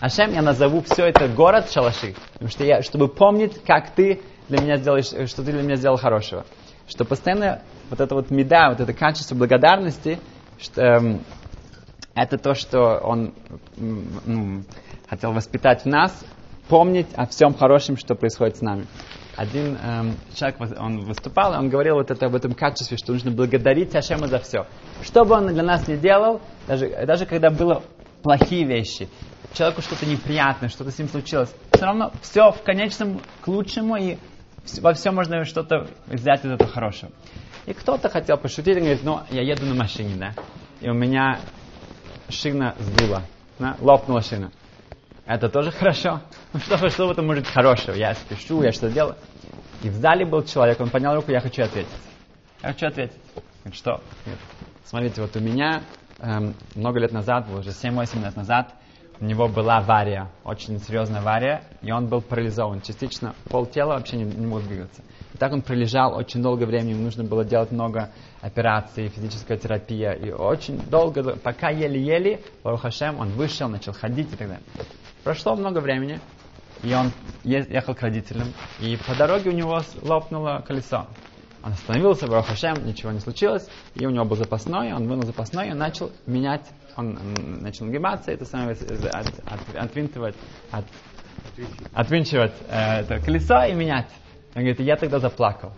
Ашем, 0.00 0.32
я 0.32 0.40
назову 0.40 0.80
все 0.80 1.04
это 1.04 1.28
город 1.28 1.70
шалаши, 1.70 2.14
потому 2.32 2.50
что 2.50 2.64
я, 2.64 2.80
чтобы 2.80 3.08
помнить, 3.08 3.62
как 3.62 3.90
ты 3.90 4.22
для 4.48 4.58
меня 4.62 4.78
сделаешь, 4.78 5.08
что 5.28 5.44
ты 5.44 5.52
для 5.52 5.62
меня 5.62 5.76
сделал 5.76 5.98
хорошего. 5.98 6.46
Что 6.88 7.04
постоянно 7.04 7.60
вот 7.90 8.00
это 8.00 8.14
вот 8.14 8.30
меда, 8.30 8.70
вот 8.70 8.80
это 8.80 8.94
качество 8.94 9.34
благодарности, 9.34 10.18
что, 10.58 10.80
эм, 10.80 11.20
это 12.14 12.38
то, 12.38 12.54
что 12.54 12.98
он 13.04 13.34
м, 13.76 14.64
хотел 15.06 15.32
воспитать 15.32 15.82
в 15.82 15.86
нас, 15.86 16.24
помнить 16.68 17.08
о 17.16 17.26
всем 17.26 17.52
хорошем, 17.52 17.98
что 17.98 18.14
происходит 18.14 18.56
с 18.56 18.62
нами. 18.62 18.86
Один 19.36 19.76
эм, 19.76 20.16
человек, 20.34 20.60
он 20.80 21.04
выступал, 21.04 21.52
и 21.52 21.58
он 21.58 21.68
говорил 21.68 21.96
вот 21.96 22.10
это 22.10 22.24
об 22.24 22.34
этом 22.34 22.54
качестве, 22.54 22.96
что 22.96 23.12
нужно 23.12 23.32
благодарить 23.32 23.94
Ашема 23.94 24.28
за 24.28 24.38
все. 24.38 24.66
Что 25.02 25.26
бы 25.26 25.34
он 25.34 25.48
для 25.48 25.62
нас 25.62 25.86
не 25.88 25.98
делал, 25.98 26.40
даже, 26.66 26.88
даже 27.06 27.26
когда 27.26 27.50
было 27.50 27.82
плохие 28.22 28.64
вещи, 28.64 29.08
человеку 29.54 29.82
что-то 29.82 30.06
неприятное, 30.06 30.68
что-то 30.68 30.90
с 30.90 30.98
ним 30.98 31.08
случилось, 31.08 31.54
все 31.72 31.84
равно 31.84 32.12
все 32.22 32.50
в 32.52 32.62
конечном 32.62 33.20
к 33.40 33.48
лучшему, 33.48 33.96
и 33.96 34.18
во 34.80 34.92
всем 34.94 35.14
можно 35.14 35.44
что-то 35.44 35.88
взять 36.06 36.44
из 36.44 36.52
этого 36.52 36.70
хорошего. 36.70 37.10
И 37.66 37.72
кто-то 37.72 38.08
хотел 38.08 38.36
пошутить, 38.36 38.76
и 38.76 38.80
говорит, 38.80 39.02
ну, 39.02 39.20
я 39.30 39.42
еду 39.42 39.66
на 39.66 39.74
машине, 39.74 40.14
да, 40.16 40.34
и 40.80 40.88
у 40.88 40.94
меня 40.94 41.40
шина 42.28 42.74
сдула, 42.78 43.22
да, 43.58 43.76
лопнула 43.80 44.22
шина. 44.22 44.50
Это 45.26 45.48
тоже 45.48 45.70
хорошо. 45.70 46.20
Ну 46.52 46.60
что, 46.60 46.88
что 46.88 47.06
в 47.06 47.10
этом 47.12 47.26
может 47.26 47.44
быть 47.44 47.52
хорошего? 47.52 47.94
Я 47.94 48.14
спешу, 48.14 48.62
я 48.62 48.72
что 48.72 48.90
делаю. 48.90 49.16
И 49.82 49.88
в 49.88 49.94
зале 49.94 50.26
был 50.26 50.42
человек, 50.42 50.80
он 50.80 50.90
поднял 50.90 51.14
руку, 51.14 51.30
я 51.30 51.40
хочу 51.40 51.62
ответить. 51.62 51.90
Я 52.62 52.70
хочу 52.70 52.86
ответить. 52.86 53.16
Что? 53.72 54.00
Смотрите, 54.84 55.20
вот 55.20 55.36
у 55.36 55.40
меня 55.40 55.82
эм, 56.18 56.54
много 56.74 56.98
лет 56.98 57.12
назад, 57.12 57.46
было 57.46 57.60
уже 57.60 57.70
7-8 57.70 58.24
лет 58.24 58.36
назад, 58.36 58.74
у 59.20 59.24
него 59.24 59.48
была 59.48 59.78
авария, 59.78 60.28
очень 60.44 60.80
серьезная 60.80 61.20
авария, 61.20 61.62
и 61.82 61.92
он 61.92 62.06
был 62.08 62.22
парализован. 62.22 62.80
Частично 62.80 63.34
пол 63.50 63.66
тела 63.66 63.94
вообще 63.94 64.16
не, 64.16 64.24
не 64.24 64.46
мог 64.46 64.62
двигаться. 64.62 65.02
И 65.34 65.38
так 65.38 65.52
он 65.52 65.60
пролежал 65.60 66.16
очень 66.16 66.42
долго 66.42 66.64
времени, 66.64 66.92
ему 66.92 67.02
нужно 67.02 67.24
было 67.24 67.44
делать 67.44 67.70
много 67.70 68.10
операций, 68.40 69.08
физическая 69.08 69.58
терапия, 69.58 70.12
и 70.12 70.30
очень 70.30 70.80
долго, 70.88 71.36
пока 71.36 71.68
еле-еле, 71.68 72.40
Барух 72.64 72.82
Хашем, 72.82 73.18
он 73.20 73.28
вышел, 73.30 73.68
начал 73.68 73.92
ходить 73.92 74.32
и 74.32 74.36
так 74.36 74.48
далее. 74.48 74.64
Прошло 75.22 75.54
много 75.54 75.80
времени, 75.80 76.18
и 76.82 76.94
он 76.94 77.12
ехал 77.44 77.94
к 77.94 78.00
родителям, 78.00 78.48
и 78.80 78.96
по 79.06 79.14
дороге 79.14 79.50
у 79.50 79.52
него 79.52 79.82
лопнуло 80.00 80.64
колесо. 80.66 81.06
Он 81.62 81.72
остановился, 81.72 82.26
Барух 82.26 82.46
Хашем, 82.46 82.86
ничего 82.86 83.12
не 83.12 83.20
случилось, 83.20 83.68
и 83.94 84.06
у 84.06 84.10
него 84.10 84.24
был 84.24 84.36
запасной, 84.36 84.92
он 84.94 85.06
вынул 85.06 85.24
запасной 85.24 85.68
и 85.68 85.72
начал 85.74 86.10
менять, 86.26 86.66
он 86.96 87.18
начал 87.60 87.84
нагибаться, 87.84 88.30
это 88.32 88.46
самое, 88.46 88.72
из- 88.72 88.82
из- 88.82 89.04
от- 89.04 89.26
от- 89.46 89.76
отвинтывать, 89.76 90.34
от- 90.70 90.86
отвинчивать 91.92 92.52
э, 92.68 93.00
это 93.00 93.18
колесо 93.20 93.62
и 93.64 93.74
менять. 93.74 94.08
Он 94.54 94.62
говорит, 94.62 94.80
я 94.80 94.96
тогда 94.96 95.18
заплакал. 95.18 95.72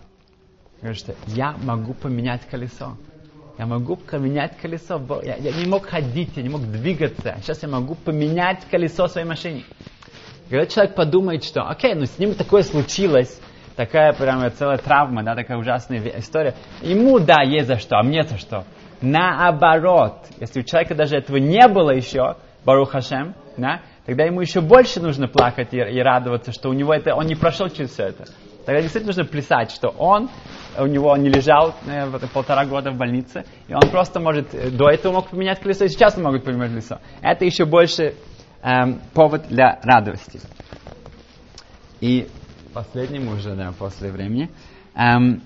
Говорит, 0.81 0.99
что 0.99 1.15
я 1.27 1.55
могу 1.63 1.93
поменять 1.93 2.41
колесо. 2.49 2.97
Я 3.57 3.65
могу 3.67 3.97
поменять 3.97 4.57
колесо. 4.57 4.99
Я, 5.23 5.35
я 5.35 5.51
не 5.51 5.67
мог 5.67 5.85
ходить, 5.85 6.31
я 6.35 6.43
не 6.43 6.49
мог 6.49 6.61
двигаться. 6.63 7.37
Сейчас 7.41 7.61
я 7.61 7.69
могу 7.69 7.95
поменять 7.95 8.65
колесо 8.71 9.07
своей 9.07 9.27
машине. 9.27 9.63
Когда 10.49 10.65
человек 10.65 10.95
подумает, 10.95 11.43
что, 11.43 11.63
окей, 11.69 11.93
ну 11.93 12.05
с 12.05 12.17
ним 12.17 12.33
такое 12.35 12.63
случилось, 12.63 13.39
такая 13.75 14.13
прямо 14.13 14.49
целая 14.49 14.77
травма, 14.77 15.23
да, 15.23 15.35
такая 15.35 15.57
ужасная 15.57 15.99
история. 16.17 16.55
Ему, 16.81 17.19
да, 17.19 17.41
есть 17.43 17.67
за 17.67 17.77
что, 17.77 17.97
а 17.97 18.03
мне 18.03 18.23
за 18.23 18.37
что. 18.37 18.65
Наоборот, 19.01 20.19
если 20.39 20.61
у 20.61 20.63
человека 20.63 20.95
даже 20.95 21.17
этого 21.17 21.37
не 21.37 21.67
было 21.67 21.91
еще, 21.91 22.37
Барух 22.65 22.91
Хашем, 22.91 23.35
да, 23.57 23.81
тогда 24.05 24.23
ему 24.23 24.41
еще 24.41 24.61
больше 24.61 25.01
нужно 25.01 25.27
плакать 25.27 25.73
и, 25.73 25.77
и 25.77 25.99
радоваться, 25.99 26.51
что 26.51 26.69
у 26.69 26.73
него 26.73 26.93
это, 26.93 27.13
он 27.13 27.25
не 27.25 27.35
прошел 27.35 27.67
через 27.69 27.91
все 27.91 28.03
это. 28.05 28.25
Тогда 28.65 28.81
действительно 28.81 29.13
нужно 29.13 29.25
плясать, 29.25 29.71
что 29.71 29.89
он, 29.89 30.29
у 30.77 30.85
него 30.85 31.09
он 31.09 31.21
не 31.21 31.29
лежал 31.29 31.75
э, 31.85 32.07
полтора 32.33 32.65
года 32.65 32.91
в 32.91 32.97
больнице, 32.97 33.43
и 33.67 33.73
он 33.73 33.89
просто 33.91 34.21
может, 34.21 34.53
э, 34.53 34.69
до 34.69 34.89
этого 34.89 35.13
мог 35.13 35.29
поменять 35.29 35.59
колесо, 35.59 35.83
и 35.83 35.89
сейчас 35.89 36.15
он 36.17 36.23
может 36.23 36.45
поменять 36.45 36.69
колесо. 36.69 36.99
Это 37.21 37.43
еще 37.43 37.65
больше 37.65 38.15
эм, 38.61 39.01
повод 39.13 39.47
для 39.49 39.79
радости. 39.83 40.39
И 41.99 42.29
последним 42.73 43.27
уже, 43.29 43.55
да, 43.55 43.73
после 43.77 44.11
времени, 44.11 44.49
эм, 44.95 45.41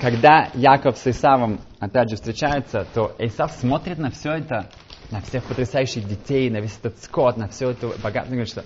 когда 0.00 0.50
Яков 0.54 0.98
с 0.98 1.06
Исавом 1.06 1.60
опять 1.78 2.10
же 2.10 2.16
встречаются, 2.16 2.86
то 2.92 3.14
Исав 3.18 3.52
смотрит 3.52 3.98
на 3.98 4.10
все 4.10 4.32
это, 4.32 4.68
на 5.10 5.20
всех 5.20 5.44
потрясающих 5.44 6.06
детей, 6.06 6.50
на 6.50 6.60
весь 6.60 6.76
этот 6.82 7.02
скот, 7.02 7.36
на 7.36 7.48
все 7.48 7.70
это 7.70 7.88
богатство, 8.02 8.32
и 8.32 8.36
говорит, 8.36 8.48
что 8.48 8.64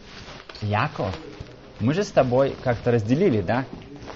Яков, 0.63 1.15
мы 1.79 1.95
же 1.95 2.03
с 2.03 2.11
тобой 2.11 2.55
как-то 2.63 2.91
разделили, 2.91 3.41
да? 3.41 3.65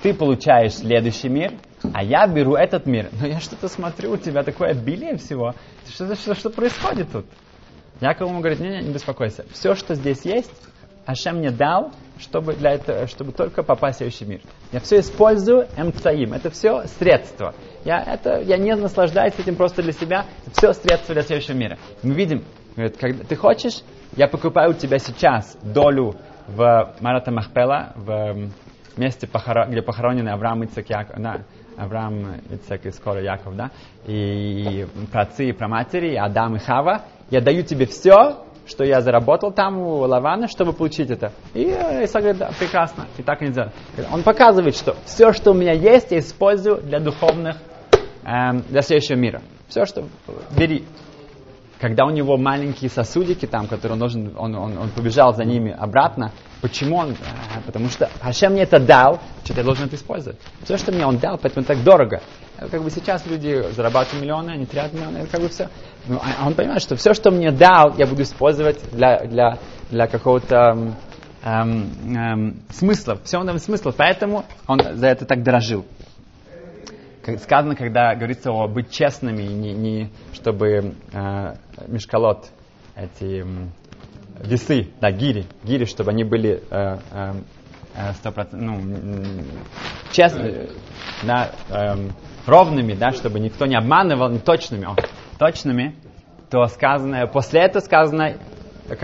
Ты 0.03 0.12
получаешь 0.12 0.75
следующий 0.75 1.29
мир, 1.29 1.53
а 1.92 2.03
я 2.03 2.27
беру 2.27 2.55
этот 2.55 2.87
мир. 2.87 3.11
Но 3.20 3.27
я 3.27 3.40
что-то 3.40 3.68
смотрю, 3.68 4.12
у 4.12 4.16
тебя 4.16 4.42
такое 4.42 4.70
обилие 4.70 5.16
всего. 5.16 5.55
Что, 5.88 6.14
что, 6.14 6.35
что 6.35 6.51
происходит 6.51 7.12
тут? 7.12 7.27
Яков 8.01 8.29
ему 8.29 8.40
говорит, 8.40 8.61
не-не, 8.61 8.83
не 8.83 8.92
беспокойся. 8.92 9.44
Все, 9.53 9.75
что 9.75 9.94
здесь 9.94 10.25
есть, 10.25 10.51
Ашем 11.07 11.38
мне 11.38 11.51
дал, 11.51 11.92
чтобы, 12.18 12.55
для 12.55 12.72
этого, 12.72 13.07
чтобы 13.07 13.33
только 13.33 13.62
попасть 13.62 13.96
в 13.96 13.98
следующий 13.98 14.24
мир. 14.24 14.40
Я 14.72 14.81
все 14.81 15.00
использую 15.00 15.66
эмцаим. 15.77 16.33
Это 16.33 16.50
все 16.50 16.85
средства. 16.98 17.55
Я, 17.85 18.03
это, 18.03 18.40
я 18.40 18.57
не 18.57 18.74
наслаждаюсь 18.74 19.35
этим 19.38 19.57
просто 19.57 19.83
для 19.83 19.92
себя. 19.92 20.27
Это 20.46 20.57
все 20.57 20.72
средства 20.72 21.14
для 21.14 21.22
следующего 21.22 21.57
мира. 21.57 21.79
Мы 22.03 22.14
видим, 22.14 22.44
говорит, 22.77 22.96
когда 22.96 23.24
ты 23.24 23.37
хочешь, 23.37 23.83
я 24.16 24.29
покупаю 24.29 24.70
у 24.70 24.74
тебя 24.74 24.98
сейчас 24.98 25.57
долю 25.62 26.14
в 26.46 26.94
Марата 27.00 27.31
Махпела, 27.31 27.92
в 27.96 28.11
м, 28.11 28.53
месте, 28.96 29.29
где 29.68 29.83
похоронены 29.83 30.29
Авраам, 30.29 30.64
Ицек, 30.64 30.88
Яков, 30.90 31.20
да, 31.20 31.42
Авраам, 31.77 32.37
Ицек 32.50 32.87
и 32.87 32.90
скоро 32.90 33.22
Яков, 33.22 33.57
да, 33.57 33.70
и 34.07 34.87
праотцы 35.11 35.48
и 35.48 35.53
праматери, 35.53 36.12
и 36.12 36.16
Адам 36.16 36.57
и 36.57 36.59
Хава. 36.59 37.03
Я 37.31 37.40
даю 37.40 37.64
тебе 37.64 37.87
все, 37.87 38.44
что 38.66 38.85
я 38.85 39.00
заработал 39.00 39.53
там 39.53 39.79
у 39.79 39.98
Лавана, 40.00 40.48
чтобы 40.48 40.72
получить 40.72 41.11
это. 41.11 41.33
И 41.53 41.64
э, 41.64 42.05
Исаак 42.05 42.24
говорит, 42.24 42.38
да, 42.38 42.50
прекрасно, 42.59 43.07
и 43.18 43.22
так 43.22 43.40
нельзя. 43.40 43.72
Он 44.12 44.22
показывает, 44.22 44.77
что 44.77 44.96
все, 45.05 45.33
что 45.33 45.53
у 45.53 45.55
меня 45.55 45.72
есть, 45.72 46.11
я 46.11 46.18
использую 46.18 46.79
для 46.79 47.00
духовных, 47.00 47.57
эм, 48.24 48.62
для 48.68 48.83
следующего 48.83 49.16
мира. 49.16 49.42
Все, 49.68 49.85
что 49.87 50.05
бери. 50.57 50.85
Когда 51.81 52.05
у 52.05 52.11
него 52.11 52.37
маленькие 52.37 52.89
сосудики 52.89 53.47
там, 53.47 53.67
которые 53.67 53.95
он 53.95 53.99
должен, 53.99 54.33
он, 54.37 54.55
он, 54.55 54.79
он 54.79 54.91
побежал 54.91 55.35
за 55.35 55.45
ними 55.45 55.73
обратно, 55.73 56.33
почему 56.61 56.97
он? 56.97 57.11
А, 57.11 57.61
Потому 57.67 57.89
что 57.89 58.09
Хашем 58.21 58.53
мне 58.53 58.63
это 58.63 58.79
дал, 58.79 59.21
что 59.45 59.55
я 59.55 59.65
должен 59.65 59.87
это 59.87 59.97
использовать. 59.97 60.39
Все, 60.63 60.79
что 60.79 60.93
мне 60.93 61.05
он 61.05 61.19
дал, 61.19 61.37
поэтому 61.37 61.67
так 61.67 61.83
дорого. 61.83 62.21
Это 62.57 62.69
Как 62.69 62.83
бы 62.83 62.90
сейчас 62.90 63.27
люди 63.27 63.65
зарабатывают 63.75 64.23
миллионы, 64.23 64.51
они 64.53 64.67
тратят 64.67 64.94
миллионы, 64.94 65.19
это 65.19 65.31
как 65.31 65.40
бы 65.40 65.48
все. 65.48 65.69
Ну, 66.07 66.21
а 66.23 66.46
он 66.46 66.55
понимает, 66.55 66.81
что 66.81 66.94
все, 66.96 67.13
что 67.13 67.31
мне 67.31 67.51
дал, 67.51 67.94
я 67.98 68.07
буду 68.07 68.23
использовать 68.23 68.79
для, 68.92 69.25
для, 69.27 69.59
для 69.90 70.07
какого-то 70.07 70.94
эм, 71.42 72.17
эм, 72.17 72.63
смысла, 72.71 73.19
все 73.25 73.38
он 73.38 73.59
смысла, 73.59 73.92
поэтому 73.96 74.44
он 74.69 74.81
за 74.94 75.09
это 75.09 75.25
так 75.25 75.42
дорожил 75.42 75.85
сказано, 77.38 77.77
когда 77.77 78.14
говорится 78.14 78.50
о 78.50 78.68
быть 78.68 78.90
честными, 78.90 79.42
не, 79.42 79.72
не 79.72 80.10
чтобы 80.33 80.94
э, 81.12 81.54
мешкалот, 81.87 82.50
эти 82.96 83.40
м, 83.40 83.72
весы, 84.40 84.90
да, 85.00 85.10
гири, 85.10 85.46
гири, 85.64 85.85
чтобы 85.85 86.10
они 86.10 86.25
были 86.25 86.62
э, 86.70 86.98
э, 87.10 88.31
процентов, 88.33 88.52
ну, 88.60 88.75
м, 88.79 89.44
честно, 90.12 90.50
да, 91.22 91.50
эм, 91.70 92.12
ровными, 92.46 92.94
да, 92.94 93.12
чтобы 93.12 93.40
никто 93.40 93.66
не 93.66 93.77
обманывал, 93.77 94.31
не 94.31 94.38
точными, 94.38 94.87
о, 94.87 94.96
точными, 95.38 95.94
то 96.50 96.66
сказано, 96.66 97.27
после 97.27 97.60
этого 97.60 97.83
сказано, 97.83 98.35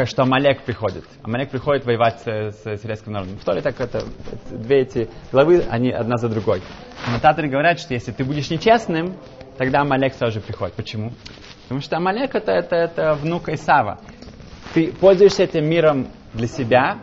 что 0.05 0.23
Амалек 0.23 0.63
приходит. 0.63 1.05
Амалек 1.23 1.51
приходит 1.51 1.85
воевать 1.85 2.21
с, 2.21 2.25
с, 2.25 2.63
с 2.65 2.83
еврейским 2.83 3.13
народом. 3.13 3.39
В 3.39 3.45
Торе 3.45 3.63
так 3.63 3.81
это, 3.81 4.05
две 4.51 4.81
эти 4.81 5.09
главы, 5.33 5.65
они 5.71 5.91
одна 5.91 6.17
за 6.17 6.29
другой. 6.29 6.63
Комментаторы 7.05 7.49
говорят, 7.49 7.81
что 7.81 7.95
если 7.95 8.13
ты 8.13 8.25
будешь 8.25 8.51
нечестным, 8.51 9.17
тогда 9.57 9.81
Амалек 9.81 10.15
тоже 10.15 10.41
приходит. 10.41 10.75
Почему? 10.75 11.13
Потому 11.63 11.81
что 11.81 11.97
Амалек 11.97 12.35
это, 12.35 12.53
это, 12.53 12.77
это 12.77 13.15
внук 13.15 13.49
Исава. 13.49 14.01
Ты 14.75 14.93
пользуешься 14.93 15.45
этим 15.45 15.69
миром 15.69 16.09
для 16.35 16.47
себя, 16.47 16.99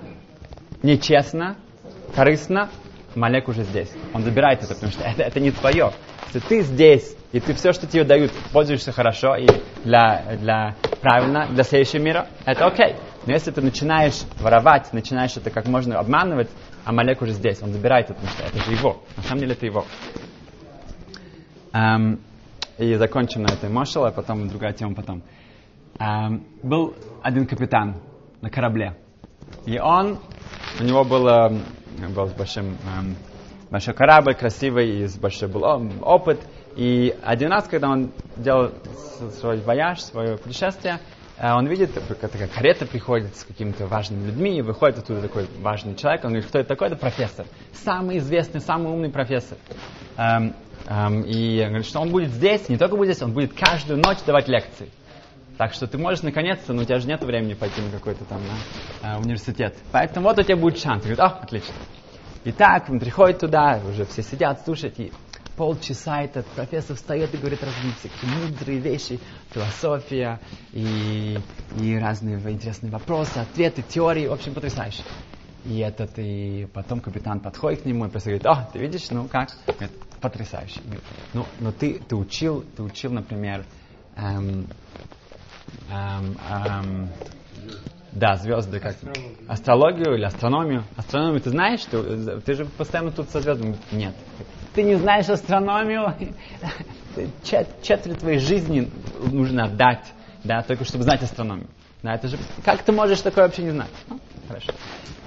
нечестно, 0.83 1.57
корыстно, 2.15 2.69
Малек 3.15 3.47
уже 3.47 3.63
здесь. 3.63 3.91
Он 4.13 4.21
забирает 4.21 4.61
это, 4.61 4.75
потому 4.75 4.91
что 4.91 5.03
это, 5.03 5.23
это 5.23 5.39
не 5.39 5.51
твое. 5.51 5.91
Если 6.27 6.47
ты 6.47 6.61
здесь, 6.61 7.15
и 7.31 7.39
ты 7.39 7.53
все, 7.53 7.73
что 7.73 7.87
тебе 7.87 8.03
дают, 8.03 8.31
пользуешься 8.53 8.91
хорошо 8.91 9.35
и 9.35 9.47
для, 9.83 10.23
для 10.39 10.75
правильно, 11.01 11.47
для 11.47 11.63
следующего 11.63 12.01
мира, 12.01 12.27
это 12.45 12.65
окей. 12.65 12.95
Но 13.25 13.33
если 13.33 13.51
ты 13.51 13.61
начинаешь 13.61 14.21
воровать, 14.39 14.93
начинаешь 14.93 15.35
это 15.35 15.49
как 15.49 15.67
можно 15.67 15.99
обманывать, 15.99 16.49
а 16.85 16.93
Малек 16.93 17.21
уже 17.21 17.33
здесь, 17.33 17.61
он 17.61 17.73
забирает 17.73 18.09
это, 18.09 18.13
потому 18.15 18.31
что 18.31 18.43
это 18.43 18.65
же 18.65 18.71
его. 18.71 19.01
На 19.17 19.23
самом 19.23 19.41
деле 19.41 19.53
это 19.53 19.65
его. 19.65 19.85
Эм, 21.73 22.21
и 22.77 22.93
закончим 22.95 23.43
на 23.43 23.47
этой 23.47 23.69
мошел, 23.69 24.05
а 24.05 24.11
потом 24.11 24.47
другая 24.47 24.73
тема 24.73 24.95
потом. 24.95 25.23
Эм, 25.99 26.45
был 26.63 26.95
один 27.21 27.45
капитан 27.45 27.95
на 28.41 28.49
корабле. 28.49 28.95
И 29.65 29.77
он, 29.79 30.19
у 30.79 30.83
него 30.83 31.03
было, 31.03 31.51
был 32.15 32.27
большим, 32.37 32.77
эм, 32.97 33.15
большой 33.69 33.93
корабль, 33.93 34.35
красивый, 34.35 35.03
и 35.03 35.19
большой 35.19 35.49
был 35.49 35.63
опыт. 36.01 36.39
И 36.77 37.17
один 37.23 37.51
раз, 37.51 37.67
когда 37.67 37.89
он 37.89 38.11
делал 38.35 38.71
свой 39.39 39.59
вояж, 39.61 39.99
свое 39.99 40.37
путешествие, 40.37 40.99
э, 41.39 41.51
он 41.51 41.65
видит, 41.65 41.91
такая 42.07 42.47
карета 42.47 42.85
приходит 42.85 43.35
с 43.35 43.43
какими-то 43.43 43.87
важными 43.87 44.27
людьми, 44.27 44.59
и 44.59 44.61
выходит 44.61 44.99
оттуда 44.99 45.23
такой 45.23 45.47
важный 45.59 45.95
человек, 45.95 46.23
он 46.23 46.33
говорит, 46.33 46.47
кто 46.47 46.59
это 46.59 46.69
такой? 46.69 46.87
Это 46.87 46.95
профессор. 46.95 47.47
Самый 47.73 48.19
известный, 48.19 48.61
самый 48.61 48.93
умный 48.93 49.09
профессор. 49.09 49.57
Эм, 50.17 50.53
эм, 50.87 51.23
и 51.23 51.65
говорит, 51.65 51.87
что 51.87 51.99
он 51.99 52.11
будет 52.11 52.29
здесь, 52.29 52.69
не 52.69 52.77
только 52.77 52.95
будет 52.95 53.09
здесь, 53.09 53.23
он 53.23 53.33
будет 53.33 53.53
каждую 53.53 53.99
ночь 53.99 54.19
давать 54.23 54.47
лекции. 54.47 54.89
Так 55.57 55.73
что 55.73 55.87
ты 55.87 55.97
можешь 55.97 56.21
наконец-то, 56.21 56.73
но 56.73 56.83
у 56.83 56.85
тебя 56.85 56.99
же 56.99 57.07
нет 57.07 57.23
времени 57.23 57.55
пойти 57.55 57.81
на 57.81 57.89
какой-то 57.89 58.23
там 58.25 58.39
на, 59.01 59.15
э, 59.15 59.19
университет. 59.19 59.75
Поэтому 59.91 60.27
вот 60.27 60.37
у 60.37 60.43
тебя 60.43 60.57
будет 60.57 60.77
шанс. 60.77 61.01
Говорит, 61.01 61.19
о, 61.21 61.39
отлично. 61.41 61.73
Итак, 62.45 62.85
он 62.87 62.99
приходит 62.99 63.39
туда, 63.39 63.81
уже 63.89 64.05
все 64.05 64.21
сидят, 64.21 64.63
слушают, 64.63 64.99
и 64.99 65.11
полчаса 65.57 66.21
этот 66.21 66.45
профессор 66.45 66.95
встает 66.95 67.33
и 67.33 67.37
говорит 67.37 67.63
разные 67.63 67.93
всякие 67.93 68.31
мудрые 68.31 68.79
вещи, 68.79 69.19
философия 69.51 70.39
и, 70.71 71.41
и 71.75 71.97
разные 71.97 72.37
интересные 72.37 72.91
вопросы, 72.91 73.39
ответы, 73.39 73.81
теории, 73.81 74.27
в 74.27 74.33
общем, 74.33 74.53
потрясающе. 74.53 75.03
И 75.65 75.79
этот, 75.79 76.11
и 76.17 76.67
потом 76.73 77.01
капитан 77.01 77.39
подходит 77.39 77.81
к 77.81 77.85
нему 77.85 78.05
и 78.05 78.09
просто 78.09 78.29
говорит, 78.29 78.45
о, 78.45 78.69
ты 78.71 78.79
видишь, 78.79 79.09
ну 79.09 79.27
как? 79.27 79.49
Говорит, 79.79 79.97
потрясающе. 80.21 80.81
Говорит, 80.83 81.03
ну, 81.33 81.47
но 81.59 81.71
ты, 81.71 81.99
ты 81.99 82.15
учил, 82.15 82.63
ты 82.75 82.83
учил, 82.83 83.11
например, 83.11 83.65
эм, 84.15 84.67
эм, 85.89 86.37
эм, 86.37 87.09
да, 88.11 88.35
звезды 88.37 88.79
как? 88.79 88.95
Астрологию. 88.95 89.51
Астрологию 89.51 90.15
или 90.15 90.23
астрономию. 90.23 90.83
Астрономию 90.95 91.41
ты 91.41 91.49
знаешь? 91.49 91.83
Ты, 91.85 92.39
ты 92.41 92.53
же 92.53 92.65
постоянно 92.65 93.11
тут 93.11 93.29
со 93.29 93.41
звездами. 93.41 93.77
Нет. 93.91 94.15
Ты 94.77 94.83
не 94.83 94.93
знаешь 94.93 95.27
астрономию. 95.27 96.13
Чет, 97.43 97.81
четверть 97.81 98.19
твоей 98.19 98.37
жизни 98.37 98.87
нужно 99.31 99.63
отдать, 99.63 100.05
да, 100.43 100.61
только 100.61 100.85
чтобы 100.85 101.03
знать 101.03 101.23
астрономию. 101.23 101.65
Да, 102.03 102.13
это 102.13 102.27
же, 102.27 102.37
как 102.63 102.83
ты 102.83 102.91
можешь 102.91 103.21
такое 103.21 103.45
вообще 103.45 103.63
не 103.63 103.71
знать? 103.71 103.89
Ну, 104.07 104.19
хорошо. 104.47 104.71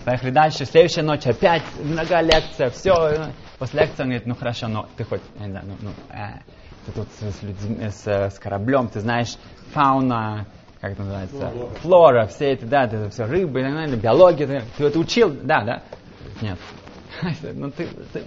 Поехали 0.04 0.30
дальше. 0.30 0.64
Следующая 0.66 1.02
ночь 1.02 1.26
опять 1.26 1.64
много 1.82 2.20
лекция, 2.20 2.70
все. 2.70 3.32
После 3.58 3.80
лекции 3.80 4.02
он 4.02 4.10
говорит, 4.10 4.26
ну 4.26 4.36
хорошо, 4.36 4.68
но 4.68 4.86
ты 4.96 5.02
хоть, 5.02 5.22
не 5.40 5.50
знаю, 5.50 5.66
ну, 5.66 5.74
ну 5.80 6.16
э, 6.16 6.38
ты 6.86 6.92
тут 6.92 7.08
с, 7.18 7.36
с, 7.36 7.42
людьми, 7.42 7.90
с, 7.90 8.06
с 8.06 8.38
кораблем, 8.38 8.86
ты 8.86 9.00
знаешь 9.00 9.36
фауна, 9.74 10.46
как 10.80 10.92
это 10.92 11.02
называется, 11.02 11.36
флора, 11.36 11.74
флора 11.82 12.26
все 12.28 12.52
это, 12.52 12.66
да, 12.66 12.84
это 12.84 13.10
все 13.10 13.24
рыбы, 13.24 13.62
биология, 13.96 14.46
ты, 14.46 14.62
ты 14.76 14.84
это 14.84 14.98
учил, 15.00 15.36
да, 15.42 15.64
да? 15.64 15.82
Нет. 16.40 16.56
Ну 17.54 17.70
ты, 17.70 17.88
ты, 18.12 18.26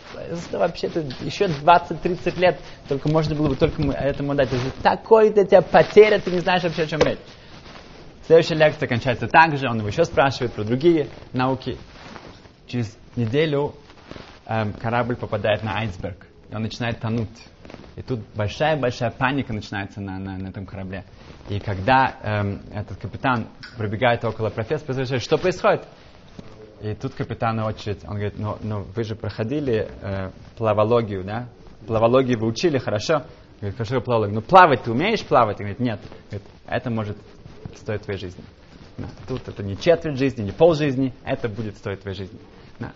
вообще-то 0.52 1.00
еще 1.20 1.46
20-30 1.46 2.40
лет 2.40 2.62
только 2.88 3.10
можно 3.10 3.36
было 3.36 3.50
бы 3.50 3.56
только 3.56 3.82
этому 3.92 4.36
дать. 4.36 4.52
Это 4.52 4.72
такой-то 4.72 5.46
тебя 5.46 5.62
потеря, 5.62 6.20
ты 6.20 6.32
не 6.32 6.40
знаешь 6.40 6.64
вообще 6.64 6.84
о 6.84 6.88
чем 6.88 7.00
речь. 7.00 7.20
Следующая 8.26 8.56
лекция 8.56 8.88
кончается 8.88 9.28
так 9.28 9.58
же, 9.58 9.68
он 9.68 9.80
его 9.80 9.88
еще 9.88 10.06
спрашивает 10.06 10.54
про 10.54 10.64
другие 10.64 11.10
науки. 11.34 11.78
Через 12.68 12.98
неделю 13.16 13.76
эм, 14.46 14.74
корабль 14.74 15.18
попадает 15.18 15.64
на 15.64 15.80
айсберг, 15.80 16.26
и 16.50 16.56
он 16.56 16.62
начинает 16.62 17.00
тонуть. 17.00 17.38
И 17.96 18.02
тут 18.02 18.22
большая-большая 18.34 19.12
паника 19.12 19.54
начинается 19.54 20.02
на, 20.02 20.18
на, 20.18 20.38
на 20.38 20.48
этом 20.48 20.66
корабле. 20.66 21.04
И 21.50 21.60
когда 21.60 22.18
эм, 22.24 22.62
этот 22.74 22.98
капитан 22.98 23.50
пробегает 23.78 24.24
около 24.24 24.50
профессора, 24.50 24.94
спрашивает, 24.94 25.22
что 25.22 25.38
происходит? 25.38 25.86
И 26.84 26.94
тут 26.96 27.14
капитан 27.14 27.60
очередь, 27.60 28.04
он 28.04 28.16
говорит, 28.16 28.38
ну, 28.38 28.58
ну 28.62 28.86
вы 28.96 29.04
же 29.04 29.16
проходили 29.16 29.90
э, 30.02 30.32
плавологию, 30.58 31.24
да? 31.24 31.48
Плавологию 31.88 32.38
вы 32.38 32.48
учили, 32.48 32.78
хорошо? 32.78 33.24
Говорит, 33.62 33.78
хорошо, 33.78 34.02
плавологию. 34.02 34.36
Ну 34.36 34.42
плавать 34.42 34.84
ты 34.84 34.92
умеешь 34.92 35.24
плавать? 35.24 35.62
Он 35.62 35.66
говорит, 35.68 35.80
нет. 35.80 36.02
Говорит, 36.30 36.48
это 36.68 36.90
может 36.90 37.18
стоить 37.78 38.02
твоей 38.02 38.20
жизни. 38.20 38.44
Да. 38.98 39.08
Тут 39.28 39.48
это 39.48 39.64
не 39.64 39.78
четверть 39.78 40.18
жизни, 40.18 40.44
не 40.44 40.52
пол 40.52 40.76
жизни, 40.76 41.14
это 41.24 41.48
будет 41.48 41.78
стоить 41.78 42.02
твоей 42.02 42.18
жизни. 42.18 42.40
Да 42.80 42.92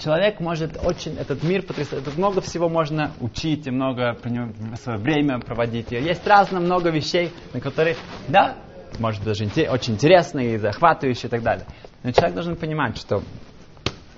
человек 0.00 0.40
может 0.40 0.78
очень, 0.82 1.16
этот 1.16 1.42
мир 1.42 1.62
потрясает, 1.62 2.04
тут 2.04 2.16
много 2.16 2.40
всего 2.40 2.68
можно 2.68 3.12
учить, 3.20 3.66
и 3.66 3.70
много 3.70 4.14
про 4.14 4.30
него 4.30 4.48
свое 4.76 4.98
время 4.98 5.38
проводить. 5.38 5.92
И 5.92 5.96
есть 5.96 6.26
разно 6.26 6.58
много 6.58 6.90
вещей, 6.90 7.30
на 7.52 7.60
которые, 7.60 7.96
да, 8.28 8.56
может 8.98 9.22
даже 9.22 9.44
очень 9.44 9.94
интересные 9.94 10.54
и 10.54 10.58
захватывающие 10.58 11.26
и 11.26 11.30
так 11.30 11.42
далее. 11.42 11.66
Но 12.02 12.12
человек 12.12 12.34
должен 12.34 12.56
понимать, 12.56 12.96
что, 12.96 13.22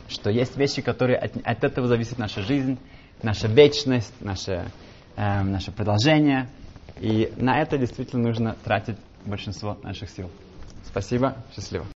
что 0.09 0.31
есть 0.31 0.57
вещи, 0.57 0.83
которые 0.83 1.19
от, 1.19 1.37
от 1.45 1.65
этого 1.65 1.89
зависит 1.89 2.19
наша 2.19 2.43
жизнь, 2.43 2.79
наша 3.23 3.49
вечность, 3.49 4.15
наше, 4.21 4.71
э, 5.17 5.43
наше 5.43 5.73
продолжение. 5.73 6.49
И 7.01 7.33
на 7.37 7.61
это 7.61 7.79
действительно 7.79 8.29
нужно 8.29 8.57
тратить 8.65 8.97
большинство 9.25 9.79
наших 9.83 10.11
сил. 10.11 10.31
Спасибо, 10.85 11.37
счастливо. 11.55 11.87